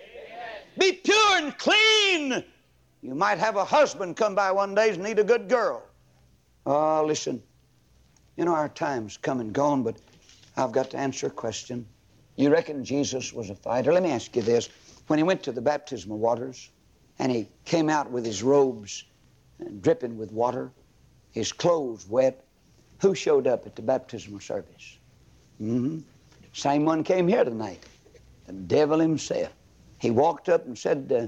Be 0.79 0.93
pure 0.93 1.39
and 1.39 1.59
clean. 1.59 2.45
You 3.03 3.15
might 3.17 3.39
have 3.39 3.57
a 3.57 3.65
husband 3.65 4.17
come 4.17 4.35
by 4.35 4.53
one 4.53 4.75
day 4.75 4.91
and 4.91 5.03
need 5.03 5.19
a 5.19 5.25
good 5.25 5.49
girl. 5.49 5.83
Oh, 6.65 7.05
listen. 7.05 7.43
You 8.37 8.45
know, 8.45 8.55
our 8.55 8.69
time's 8.69 9.17
come 9.17 9.41
and 9.41 9.53
gone, 9.53 9.83
but 9.83 9.97
I've 10.57 10.73
got 10.73 10.91
to 10.91 10.97
answer 10.97 11.27
a 11.27 11.31
question. 11.31 11.85
You 12.37 12.51
reckon 12.51 12.85
Jesus 12.85 13.33
was 13.33 13.51
a 13.51 13.55
fighter? 13.55 13.93
Let 13.93 14.05
me 14.05 14.11
ask 14.11 14.35
you 14.37 14.43
this. 14.43 14.69
When 15.09 15.19
he 15.19 15.25
went 15.25 15.43
to 15.43 15.53
the 15.53 15.61
baptismal 15.61 16.19
waters 16.19 16.71
and 17.19 17.31
he 17.31 17.49
came 17.65 17.91
out 17.91 18.11
with 18.11 18.25
his 18.25 18.43
robes 18.43 19.05
dripping 19.81 20.17
with 20.17 20.33
water, 20.33 20.71
his 21.33 21.53
clothes 21.53 22.09
wet, 22.09 22.45
who 23.01 23.15
showed 23.15 23.47
up 23.47 23.67
at 23.67 23.75
the 23.75 23.83
baptismal 23.83 24.41
service? 24.41 24.99
Mm-hmm. 25.61 25.99
Same 26.53 26.85
one 26.85 27.03
came 27.03 27.27
here 27.27 27.45
tonight, 27.45 27.83
the 28.47 28.53
devil 28.53 29.01
himself. 29.01 29.53
He 29.99 30.11
walked 30.11 30.49
up 30.49 30.67
and 30.67 30.79
said, 30.79 31.13
uh, 31.13 31.27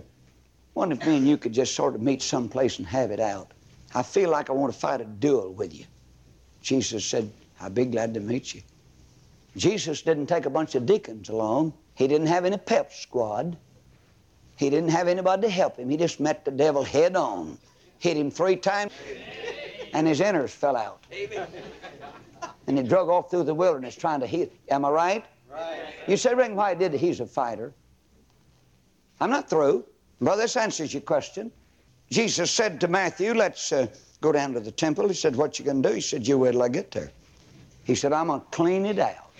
Wonder 0.75 0.97
if 0.97 1.07
me 1.07 1.17
and 1.17 1.29
you 1.29 1.37
could 1.37 1.53
just 1.53 1.75
sort 1.75 1.95
of 1.95 2.03
meet 2.03 2.21
someplace 2.21 2.79
and 2.79 2.87
have 2.87 3.11
it 3.11 3.21
out. 3.21 3.53
I 3.95 4.03
feel 4.03 4.31
like 4.31 4.51
I 4.51 4.53
want 4.53 4.73
to 4.73 4.79
fight 4.79 5.01
a 5.01 5.05
duel 5.05 5.53
with 5.53 5.73
you. 5.73 5.85
Jesus 6.63 7.05
said, 7.05 7.31
I'd 7.61 7.75
be 7.75 7.85
glad 7.85 8.15
to 8.15 8.21
meet 8.21 8.55
you. 8.55 8.63
Jesus 9.57 10.03
didn't 10.03 10.27
take 10.27 10.47
a 10.47 10.51
bunch 10.51 10.75
of 10.75 10.85
deacons 10.85 11.29
along. 11.29 11.73
He 11.95 12.09
didn't 12.09 12.27
have 12.27 12.45
any 12.45 12.57
pep 12.57 12.93
squad. 12.93 13.57
He 14.57 14.69
didn't 14.71 14.89
have 14.91 15.07
anybody 15.07 15.43
to 15.43 15.49
help 15.49 15.77
him. 15.77 15.89
He 15.89 15.97
just 15.97 16.19
met 16.19 16.45
the 16.45 16.51
devil 16.51 16.83
head 16.83 17.15
on, 17.15 17.59
hit 17.99 18.17
him 18.17 18.31
three 18.31 18.57
times, 18.57 18.93
and 19.93 20.07
his 20.07 20.21
innards 20.21 20.53
fell 20.53 20.77
out. 20.77 21.05
And 22.67 22.79
he 22.79 22.83
drug 22.83 23.09
off 23.09 23.31
through 23.31 23.45
the 23.45 23.55
wilderness 23.55 23.95
trying 23.95 24.21
to 24.21 24.27
heal. 24.27 24.49
Am 24.71 24.85
I 24.85 24.91
right? 24.91 25.25
Right. 25.51 25.83
You 26.09 26.17
say, 26.17 26.35
Ring, 26.35 26.57
why 26.57 26.75
did 26.75 26.93
He's 26.93 27.21
a 27.21 27.27
fighter. 27.27 27.73
I'm 29.21 29.31
not 29.31 29.49
through. 29.49 29.85
Well, 30.21 30.37
this 30.37 30.57
answers 30.57 30.95
your 30.95 31.03
question. 31.03 31.51
Jesus 32.11 32.51
said 32.51 32.81
to 32.81 32.89
Matthew, 32.89 33.35
let's 33.35 33.73
uh, 33.73 33.87
go 34.21 34.33
down 34.33 34.53
to 34.55 34.61
the 34.61 34.71
temple. 34.71 35.09
He 35.09 35.15
said, 35.15 35.37
what 35.37 35.59
you 35.59 35.65
going 35.65 35.83
to 35.83 35.89
do? 35.89 35.95
He 35.95 36.01
said, 36.01 36.27
you 36.27 36.39
wait 36.39 36.53
till 36.53 36.63
I 36.63 36.69
get 36.69 36.91
there. 36.91 37.11
He 37.85 37.95
said, 37.95 38.13
I'm 38.13 38.29
going 38.29 38.41
to 38.41 38.47
clean 38.47 38.87
it 38.87 38.99
out. 38.99 39.33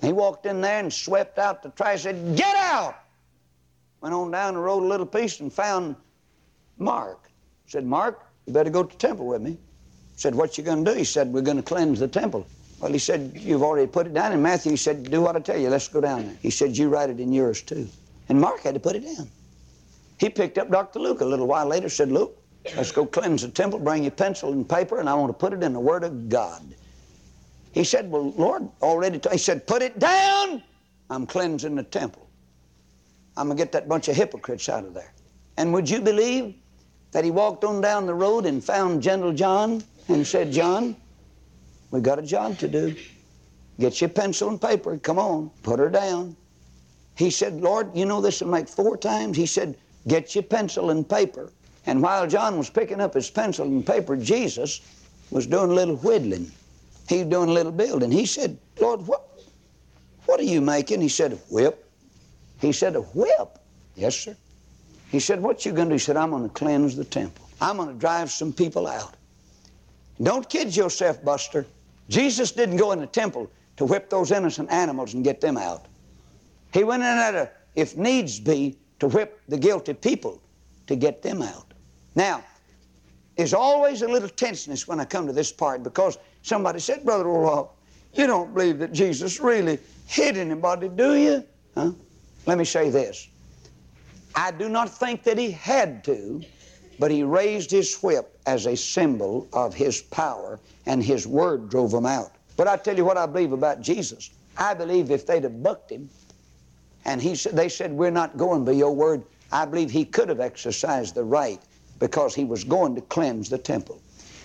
He 0.00 0.12
walked 0.12 0.46
in 0.46 0.60
there 0.60 0.80
and 0.80 0.92
swept 0.92 1.38
out 1.38 1.62
the 1.62 1.70
trash. 1.70 2.02
Said, 2.02 2.36
get 2.36 2.54
out! 2.56 2.96
Went 4.00 4.14
on 4.14 4.30
down 4.30 4.54
the 4.54 4.60
road 4.60 4.82
a 4.82 4.86
little 4.86 5.06
piece 5.06 5.40
and 5.40 5.52
found 5.52 5.96
Mark. 6.78 7.30
Said, 7.66 7.84
Mark, 7.84 8.24
you 8.46 8.52
better 8.52 8.70
go 8.70 8.84
to 8.84 8.92
the 8.92 8.98
temple 8.98 9.26
with 9.26 9.42
me. 9.42 9.58
Said, 10.16 10.34
what 10.34 10.56
you 10.56 10.64
going 10.64 10.84
to 10.84 10.92
do? 10.92 10.96
He 10.96 11.04
said, 11.04 11.32
we're 11.32 11.42
going 11.42 11.56
to 11.56 11.62
cleanse 11.62 12.00
the 12.00 12.08
temple. 12.08 12.46
Well, 12.80 12.92
he 12.92 12.98
said, 12.98 13.32
you've 13.34 13.62
already 13.62 13.88
put 13.88 14.06
it 14.06 14.14
down. 14.14 14.32
And 14.32 14.42
Matthew 14.42 14.76
said, 14.76 15.10
do 15.10 15.20
what 15.20 15.34
I 15.34 15.40
tell 15.40 15.58
you. 15.58 15.68
Let's 15.68 15.88
go 15.88 16.00
down 16.00 16.26
there. 16.26 16.36
He 16.40 16.50
said, 16.50 16.76
you 16.76 16.88
write 16.88 17.10
it 17.10 17.18
in 17.18 17.32
yours 17.32 17.62
too. 17.62 17.88
And 18.28 18.40
Mark 18.40 18.60
had 18.60 18.74
to 18.74 18.80
put 18.80 18.96
it 18.96 19.04
down. 19.04 19.30
He 20.18 20.28
picked 20.28 20.58
up 20.58 20.70
Dr. 20.70 20.98
Luke 20.98 21.20
a 21.20 21.24
little 21.24 21.46
while 21.46 21.66
later, 21.66 21.88
said, 21.88 22.10
Luke, 22.10 22.36
let's 22.76 22.92
go 22.92 23.06
cleanse 23.06 23.42
the 23.42 23.48
temple, 23.48 23.78
bring 23.78 24.02
your 24.02 24.10
pencil 24.10 24.52
and 24.52 24.68
paper, 24.68 24.98
and 24.98 25.08
I 25.08 25.14
want 25.14 25.30
to 25.30 25.34
put 25.34 25.52
it 25.52 25.62
in 25.62 25.72
the 25.72 25.80
Word 25.80 26.04
of 26.04 26.28
God. 26.28 26.62
He 27.72 27.84
said, 27.84 28.10
Well, 28.10 28.32
Lord, 28.32 28.68
already, 28.82 29.18
t-. 29.18 29.30
he 29.30 29.38
said, 29.38 29.66
Put 29.66 29.82
it 29.82 29.98
down. 29.98 30.62
I'm 31.10 31.26
cleansing 31.26 31.74
the 31.76 31.84
temple. 31.84 32.28
I'm 33.36 33.46
going 33.46 33.56
to 33.56 33.62
get 33.62 33.72
that 33.72 33.88
bunch 33.88 34.08
of 34.08 34.16
hypocrites 34.16 34.68
out 34.68 34.84
of 34.84 34.94
there. 34.94 35.12
And 35.56 35.72
would 35.72 35.88
you 35.88 36.00
believe 36.00 36.54
that 37.12 37.24
he 37.24 37.30
walked 37.30 37.64
on 37.64 37.80
down 37.80 38.06
the 38.06 38.14
road 38.14 38.46
and 38.46 38.62
found 38.62 39.02
Gentle 39.02 39.32
John 39.32 39.82
and 40.08 40.26
said, 40.26 40.52
John, 40.52 40.96
we 41.90 42.00
got 42.00 42.18
a 42.18 42.22
job 42.22 42.58
to 42.58 42.68
do. 42.68 42.96
Get 43.78 44.00
your 44.00 44.10
pencil 44.10 44.48
and 44.48 44.60
paper. 44.60 44.98
Come 44.98 45.18
on, 45.18 45.50
put 45.62 45.78
her 45.78 45.88
down. 45.88 46.36
He 47.18 47.30
said, 47.30 47.60
Lord, 47.60 47.90
you 47.96 48.06
know 48.06 48.20
this 48.20 48.40
will 48.40 48.48
make 48.48 48.68
four 48.68 48.96
times? 48.96 49.36
He 49.36 49.44
said, 49.44 49.76
Get 50.06 50.36
your 50.36 50.44
pencil 50.44 50.90
and 50.90 51.06
paper. 51.06 51.50
And 51.84 52.00
while 52.00 52.28
John 52.28 52.56
was 52.56 52.70
picking 52.70 53.00
up 53.00 53.14
his 53.14 53.28
pencil 53.28 53.66
and 53.66 53.84
paper, 53.84 54.16
Jesus 54.16 54.80
was 55.32 55.44
doing 55.44 55.70
a 55.70 55.74
little 55.74 55.96
whittling. 55.96 56.52
He 57.08 57.18
was 57.18 57.26
doing 57.26 57.48
a 57.48 57.52
little 57.52 57.72
building. 57.72 58.12
He 58.12 58.24
said, 58.24 58.56
Lord, 58.80 59.04
what, 59.04 59.24
what 60.26 60.38
are 60.38 60.44
you 60.44 60.60
making? 60.60 61.00
He 61.00 61.08
said, 61.08 61.32
a 61.32 61.36
whip. 61.52 61.90
He 62.60 62.70
said, 62.70 62.94
a 62.94 63.00
whip? 63.00 63.58
Yes, 63.96 64.14
sir. 64.14 64.36
He 65.10 65.18
said, 65.18 65.42
what 65.42 65.66
you 65.66 65.72
going 65.72 65.88
to 65.88 65.94
do? 65.94 65.94
He 65.96 65.98
said, 65.98 66.16
I'm 66.16 66.30
to 66.30 66.48
cleanse 66.50 66.94
the 66.94 67.04
temple. 67.04 67.48
I'm 67.60 67.78
to 67.84 67.94
drive 67.94 68.30
some 68.30 68.52
people 68.52 68.86
out. 68.86 69.14
Don't 70.22 70.48
kid 70.48 70.76
yourself, 70.76 71.24
Buster. 71.24 71.66
Jesus 72.08 72.52
didn't 72.52 72.76
go 72.76 72.92
in 72.92 73.00
the 73.00 73.06
temple 73.08 73.50
to 73.76 73.84
whip 73.84 74.08
those 74.08 74.30
innocent 74.30 74.70
animals 74.70 75.14
and 75.14 75.24
get 75.24 75.40
them 75.40 75.56
out. 75.56 75.86
He 76.72 76.84
went 76.84 77.02
in 77.02 77.16
there 77.16 77.52
if 77.74 77.96
needs 77.96 78.40
be, 78.40 78.76
to 79.00 79.08
whip 79.08 79.40
the 79.48 79.56
guilty 79.56 79.94
people 79.94 80.42
to 80.88 80.96
get 80.96 81.22
them 81.22 81.42
out. 81.42 81.72
Now, 82.14 82.42
there's 83.36 83.54
always 83.54 84.02
a 84.02 84.08
little 84.08 84.28
tenseness 84.28 84.88
when 84.88 84.98
I 84.98 85.04
come 85.04 85.26
to 85.28 85.32
this 85.32 85.52
part 85.52 85.84
because 85.84 86.18
somebody 86.42 86.80
said, 86.80 87.04
Brother 87.04 87.24
Roloff, 87.24 87.70
you 88.14 88.26
don't 88.26 88.52
believe 88.52 88.80
that 88.80 88.92
Jesus 88.92 89.38
really 89.38 89.78
hit 90.06 90.36
anybody, 90.36 90.88
do 90.88 91.14
you? 91.14 91.44
Huh? 91.76 91.92
Let 92.46 92.58
me 92.58 92.64
say 92.64 92.90
this. 92.90 93.28
I 94.34 94.50
do 94.50 94.68
not 94.68 94.88
think 94.88 95.22
that 95.22 95.38
he 95.38 95.52
had 95.52 96.02
to, 96.04 96.42
but 96.98 97.10
he 97.10 97.22
raised 97.22 97.70
his 97.70 97.94
whip 98.02 98.38
as 98.46 98.66
a 98.66 98.76
symbol 98.76 99.46
of 99.52 99.74
his 99.74 100.02
power, 100.02 100.58
and 100.86 101.02
his 101.02 101.26
word 101.26 101.68
drove 101.68 101.92
them 101.92 102.06
out. 102.06 102.32
But 102.56 102.66
I 102.66 102.76
tell 102.76 102.96
you 102.96 103.04
what 103.04 103.16
I 103.16 103.26
believe 103.26 103.52
about 103.52 103.80
Jesus. 103.80 104.30
I 104.56 104.74
believe 104.74 105.10
if 105.12 105.26
they'd 105.26 105.44
have 105.44 105.62
bucked 105.62 105.92
him, 105.92 106.08
and 107.04 107.22
he 107.22 107.34
said, 107.34 107.56
they 107.56 107.68
said, 107.68 107.92
We're 107.92 108.10
not 108.10 108.36
going 108.36 108.64
by 108.64 108.72
your 108.72 108.94
word, 108.94 109.24
I 109.50 109.64
believe 109.64 109.90
he 109.90 110.04
could 110.04 110.28
have 110.28 110.40
exercised 110.40 111.14
the 111.14 111.24
right 111.24 111.60
because 111.98 112.34
he 112.34 112.44
was 112.44 112.64
going 112.64 112.94
to 112.94 113.00
cleanse 113.02 113.48
the 113.48 113.58
temple. 113.58 114.00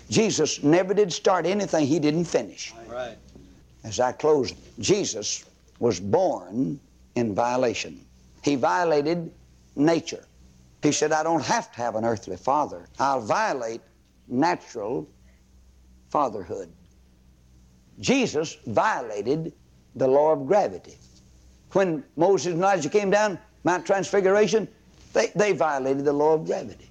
Jesus 0.10 0.64
never 0.64 0.94
did 0.94 1.12
start 1.12 1.46
anything 1.46 1.86
he 1.86 2.00
didn't 2.00 2.26
finish. 2.26 2.74
Right. 2.88 3.18
As 3.84 4.00
I 4.00 4.12
close, 4.12 4.54
Jesus 4.80 5.46
was 5.80 6.00
born 6.00 6.80
in 7.16 7.36
violation. 7.36 8.00
He 8.44 8.56
violated 8.56 9.32
nature. 9.76 10.26
He 10.82 10.92
said, 10.92 11.12
I 11.12 11.24
don't 11.24 11.44
have 11.44 11.72
to 11.72 11.78
have 11.78 11.96
an 11.96 12.06
earthly 12.06 12.38
father. 12.38 12.88
I'll 13.00 13.22
violate 13.22 13.82
natural 14.28 15.08
fatherhood. 16.10 16.70
Jesus 18.00 18.58
violated 18.68 19.54
the 19.96 20.08
law 20.08 20.34
of 20.34 20.48
gravity. 20.48 20.98
When 21.74 22.04
Moses 22.16 22.54
and 22.54 22.62
Elijah 22.62 22.90
came 22.90 23.10
down 23.10 23.40
Mount 23.64 23.86
Transfiguration, 23.86 24.68
they, 25.12 25.32
they 25.36 25.54
violated 25.54 26.06
the 26.06 26.14
law 26.14 26.34
of 26.34 26.46
gravity. 26.46 26.90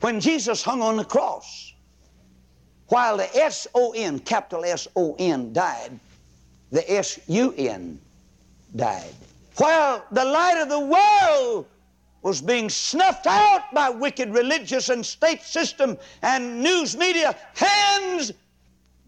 When 0.00 0.20
Jesus 0.20 0.62
hung 0.62 0.80
on 0.82 0.96
the 0.96 1.04
cross, 1.04 1.74
while 2.88 3.16
the 3.16 3.36
S 3.36 3.66
O 3.74 3.92
N, 3.92 4.18
capital 4.20 4.64
S 4.64 4.88
O 4.96 5.14
N, 5.18 5.52
died, 5.52 5.98
the 6.70 6.90
S 6.90 7.20
U 7.26 7.54
N 7.56 8.00
died. 8.76 9.14
While 9.56 10.04
the 10.10 10.24
light 10.24 10.60
of 10.60 10.68
the 10.68 10.80
world 10.80 11.66
was 12.22 12.40
being 12.40 12.68
snuffed 12.68 13.26
out 13.26 13.72
by 13.72 13.90
wicked 13.90 14.30
religious 14.30 14.88
and 14.88 15.04
state 15.04 15.42
system 15.42 15.98
and 16.22 16.62
news 16.62 16.96
media 16.96 17.36
hands, 17.54 18.32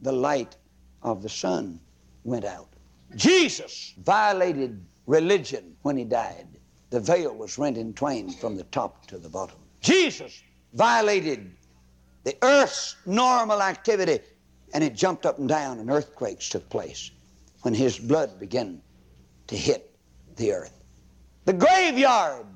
the 0.02 0.12
light 0.12 0.56
of 1.02 1.22
the 1.22 1.28
sun 1.28 1.78
went 2.24 2.44
out. 2.44 2.68
Jesus 3.16 3.94
violated 3.98 4.84
religion 5.06 5.76
when 5.82 5.96
he 5.96 6.04
died. 6.04 6.46
The 6.90 7.00
veil 7.00 7.34
was 7.34 7.58
rent 7.58 7.78
in 7.78 7.94
twain 7.94 8.30
from 8.30 8.56
the 8.56 8.64
top 8.64 9.06
to 9.06 9.18
the 9.18 9.28
bottom. 9.28 9.56
Jesus 9.80 10.42
violated 10.74 11.50
the 12.24 12.36
earth's 12.42 12.96
normal 13.06 13.62
activity 13.62 14.20
and 14.74 14.84
it 14.84 14.94
jumped 14.94 15.26
up 15.26 15.38
and 15.38 15.48
down 15.48 15.78
and 15.78 15.90
earthquakes 15.90 16.48
took 16.48 16.68
place 16.68 17.10
when 17.62 17.74
his 17.74 17.98
blood 17.98 18.38
began 18.38 18.80
to 19.46 19.56
hit 19.56 19.94
the 20.36 20.52
earth. 20.52 20.82
The 21.44 21.52
graveyard 21.52 22.46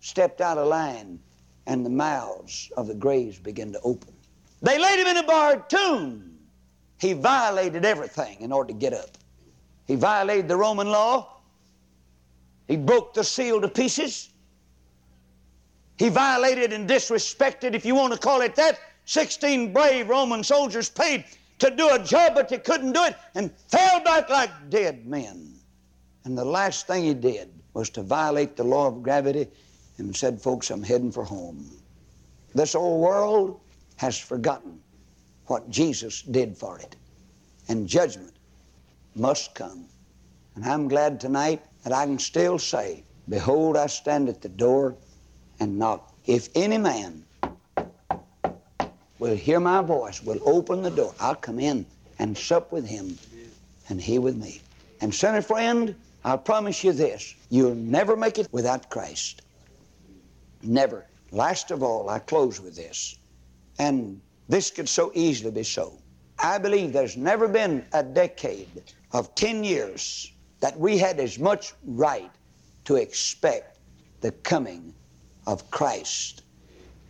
stepped 0.00 0.40
out 0.40 0.58
of 0.58 0.68
line 0.68 1.18
and 1.66 1.84
the 1.84 1.90
mouths 1.90 2.70
of 2.76 2.86
the 2.86 2.94
graves 2.94 3.38
began 3.38 3.72
to 3.72 3.80
open. 3.82 4.12
They 4.62 4.78
laid 4.78 5.00
him 5.00 5.06
in 5.08 5.16
a 5.16 5.22
barred 5.22 5.68
tomb. 5.68 6.38
He 7.00 7.12
violated 7.12 7.84
everything 7.84 8.40
in 8.40 8.52
order 8.52 8.72
to 8.72 8.78
get 8.78 8.92
up. 8.92 9.18
He 9.86 9.96
violated 9.96 10.48
the 10.48 10.56
Roman 10.56 10.88
law. 10.88 11.35
He 12.68 12.76
broke 12.76 13.14
the 13.14 13.24
seal 13.24 13.60
to 13.60 13.68
pieces. 13.68 14.30
He 15.98 16.08
violated 16.08 16.72
and 16.72 16.88
disrespected, 16.88 17.74
if 17.74 17.84
you 17.84 17.94
want 17.94 18.12
to 18.12 18.18
call 18.18 18.40
it 18.42 18.54
that, 18.56 18.78
16 19.06 19.72
brave 19.72 20.08
Roman 20.08 20.42
soldiers 20.42 20.90
paid 20.90 21.24
to 21.58 21.70
do 21.70 21.88
a 21.90 21.98
job, 21.98 22.34
but 22.34 22.48
they 22.48 22.58
couldn't 22.58 22.92
do 22.92 23.04
it 23.04 23.16
and 23.34 23.50
fell 23.68 24.02
back 24.02 24.28
like 24.28 24.50
dead 24.68 25.06
men. 25.06 25.54
And 26.24 26.36
the 26.36 26.44
last 26.44 26.86
thing 26.86 27.04
he 27.04 27.14
did 27.14 27.50
was 27.72 27.88
to 27.90 28.02
violate 28.02 28.56
the 28.56 28.64
law 28.64 28.88
of 28.88 29.02
gravity 29.02 29.46
and 29.98 30.14
said, 30.14 30.42
Folks, 30.42 30.70
I'm 30.70 30.82
heading 30.82 31.12
for 31.12 31.24
home. 31.24 31.70
This 32.54 32.74
old 32.74 33.00
world 33.00 33.60
has 33.96 34.18
forgotten 34.18 34.80
what 35.46 35.70
Jesus 35.70 36.22
did 36.22 36.56
for 36.56 36.78
it, 36.78 36.96
and 37.68 37.86
judgment 37.86 38.34
must 39.14 39.54
come. 39.54 39.86
And 40.54 40.64
I'm 40.64 40.88
glad 40.88 41.20
tonight 41.20 41.62
that 41.86 41.92
I 41.92 42.04
can 42.04 42.18
still 42.18 42.58
say, 42.58 43.04
Behold, 43.28 43.76
I 43.76 43.86
stand 43.86 44.28
at 44.28 44.42
the 44.42 44.48
door 44.48 44.96
and 45.60 45.78
knock. 45.78 46.12
If 46.26 46.48
any 46.56 46.78
man 46.78 47.24
will 49.20 49.36
hear 49.36 49.60
my 49.60 49.82
voice, 49.82 50.20
will 50.20 50.40
open 50.44 50.82
the 50.82 50.90
door, 50.90 51.14
I'll 51.20 51.36
come 51.36 51.60
in 51.60 51.86
and 52.18 52.36
sup 52.36 52.72
with 52.72 52.88
him 52.88 53.16
and 53.88 54.00
he 54.00 54.18
with 54.18 54.36
me. 54.36 54.60
And, 55.00 55.14
sinner 55.14 55.42
friend, 55.42 55.94
I'll 56.24 56.38
promise 56.38 56.82
you 56.82 56.90
this 56.90 57.36
you'll 57.50 57.76
never 57.76 58.16
make 58.16 58.40
it 58.40 58.48
without 58.50 58.90
Christ. 58.90 59.42
Never. 60.64 61.06
Last 61.30 61.70
of 61.70 61.84
all, 61.84 62.08
I 62.08 62.18
close 62.18 62.60
with 62.60 62.74
this. 62.74 63.16
And 63.78 64.20
this 64.48 64.72
could 64.72 64.88
so 64.88 65.12
easily 65.14 65.52
be 65.52 65.62
so. 65.62 65.92
I 66.40 66.58
believe 66.58 66.92
there's 66.92 67.16
never 67.16 67.46
been 67.46 67.84
a 67.92 68.02
decade 68.02 68.82
of 69.12 69.32
10 69.36 69.62
years 69.62 70.32
that 70.60 70.78
we 70.78 70.98
had 70.98 71.20
as 71.20 71.38
much 71.38 71.74
right 71.84 72.30
to 72.84 72.96
expect 72.96 73.78
the 74.20 74.32
coming 74.32 74.94
of 75.46 75.70
Christ 75.70 76.42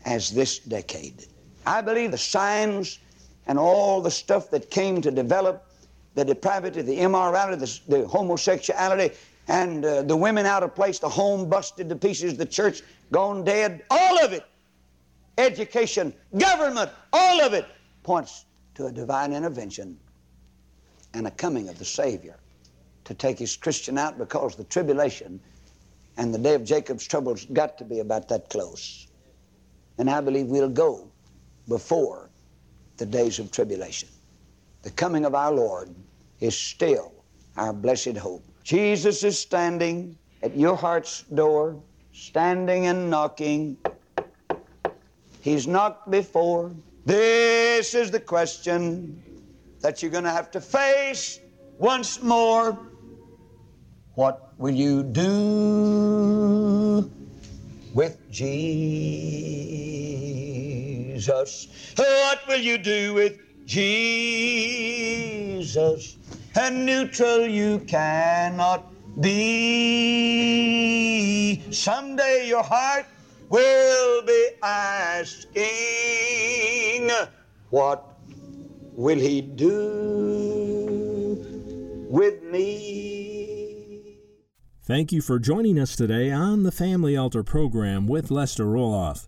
as 0.04 0.30
this 0.30 0.58
decade. 0.58 1.26
I 1.66 1.80
believe 1.80 2.10
the 2.10 2.18
signs 2.18 2.98
and 3.46 3.58
all 3.58 4.00
the 4.00 4.10
stuff 4.10 4.50
that 4.50 4.70
came 4.70 5.00
to 5.02 5.10
develop 5.10 5.66
the 6.14 6.24
depravity, 6.24 6.82
the 6.82 6.96
immorality, 6.96 7.58
the, 7.58 7.80
the 7.98 8.08
homosexuality, 8.08 9.14
and 9.48 9.84
uh, 9.84 10.02
the 10.02 10.16
women 10.16 10.46
out 10.46 10.62
of 10.62 10.74
place, 10.74 10.98
the 10.98 11.08
home 11.08 11.48
busted 11.48 11.88
to 11.88 11.96
pieces, 11.96 12.36
the 12.36 12.46
church 12.46 12.82
gone 13.12 13.44
dead, 13.44 13.84
all 13.90 14.24
of 14.24 14.32
it, 14.32 14.44
education, 15.38 16.12
government, 16.36 16.90
all 17.12 17.40
of 17.40 17.52
it 17.52 17.66
points 18.02 18.46
to 18.74 18.86
a 18.86 18.92
divine 18.92 19.32
intervention 19.32 19.96
and 21.14 21.26
a 21.26 21.30
coming 21.30 21.68
of 21.68 21.78
the 21.78 21.84
Savior 21.84 22.36
to 23.06 23.14
take 23.14 23.38
his 23.38 23.56
Christian 23.56 23.96
out 23.98 24.18
because 24.18 24.56
the 24.56 24.64
tribulation 24.64 25.40
and 26.16 26.34
the 26.34 26.38
day 26.38 26.54
of 26.54 26.64
Jacob's 26.64 27.06
troubles 27.06 27.46
got 27.46 27.78
to 27.78 27.84
be 27.84 28.00
about 28.00 28.28
that 28.28 28.50
close. 28.50 29.06
And 29.98 30.10
I 30.10 30.20
believe 30.20 30.46
we'll 30.46 30.68
go 30.68 31.08
before 31.68 32.30
the 32.96 33.06
days 33.06 33.38
of 33.38 33.50
tribulation. 33.50 34.08
The 34.82 34.90
coming 34.90 35.24
of 35.24 35.34
our 35.34 35.52
Lord 35.52 35.94
is 36.40 36.56
still 36.56 37.12
our 37.56 37.72
blessed 37.72 38.16
hope. 38.16 38.44
Jesus 38.62 39.22
is 39.24 39.38
standing 39.38 40.18
at 40.42 40.56
your 40.56 40.76
heart's 40.76 41.22
door, 41.22 41.80
standing 42.12 42.86
and 42.86 43.08
knocking. 43.08 43.76
He's 45.40 45.66
knocked 45.66 46.10
before. 46.10 46.72
This 47.04 47.94
is 47.94 48.10
the 48.10 48.20
question 48.20 49.22
that 49.80 50.02
you're 50.02 50.10
going 50.10 50.24
to 50.24 50.30
have 50.30 50.50
to 50.50 50.60
face 50.60 51.38
once 51.78 52.22
more. 52.22 52.76
What 54.16 54.56
will 54.56 54.74
you 54.74 55.04
do 55.04 55.28
with 57.92 58.16
Jesus? 58.32 58.88
What 61.96 62.40
will 62.48 62.56
you 62.56 62.78
do 62.78 63.12
with 63.12 63.36
Jesus? 63.66 64.16
And 66.56 66.86
neutral 66.86 67.44
you 67.44 67.80
cannot 67.80 68.88
be. 69.20 70.00
Someday 71.70 72.48
your 72.48 72.62
heart 72.64 73.04
will 73.50 74.22
be 74.24 74.48
asking, 74.62 75.60
What 77.68 78.02
will 78.96 79.18
he 79.18 79.42
do 79.42 81.36
with 82.08 82.42
me? 82.44 83.15
Thank 84.86 85.10
you 85.10 85.20
for 85.20 85.40
joining 85.40 85.80
us 85.80 85.96
today 85.96 86.30
on 86.30 86.62
the 86.62 86.70
Family 86.70 87.16
Altar 87.16 87.42
program 87.42 88.06
with 88.06 88.30
Lester 88.30 88.66
Roloff. 88.66 89.26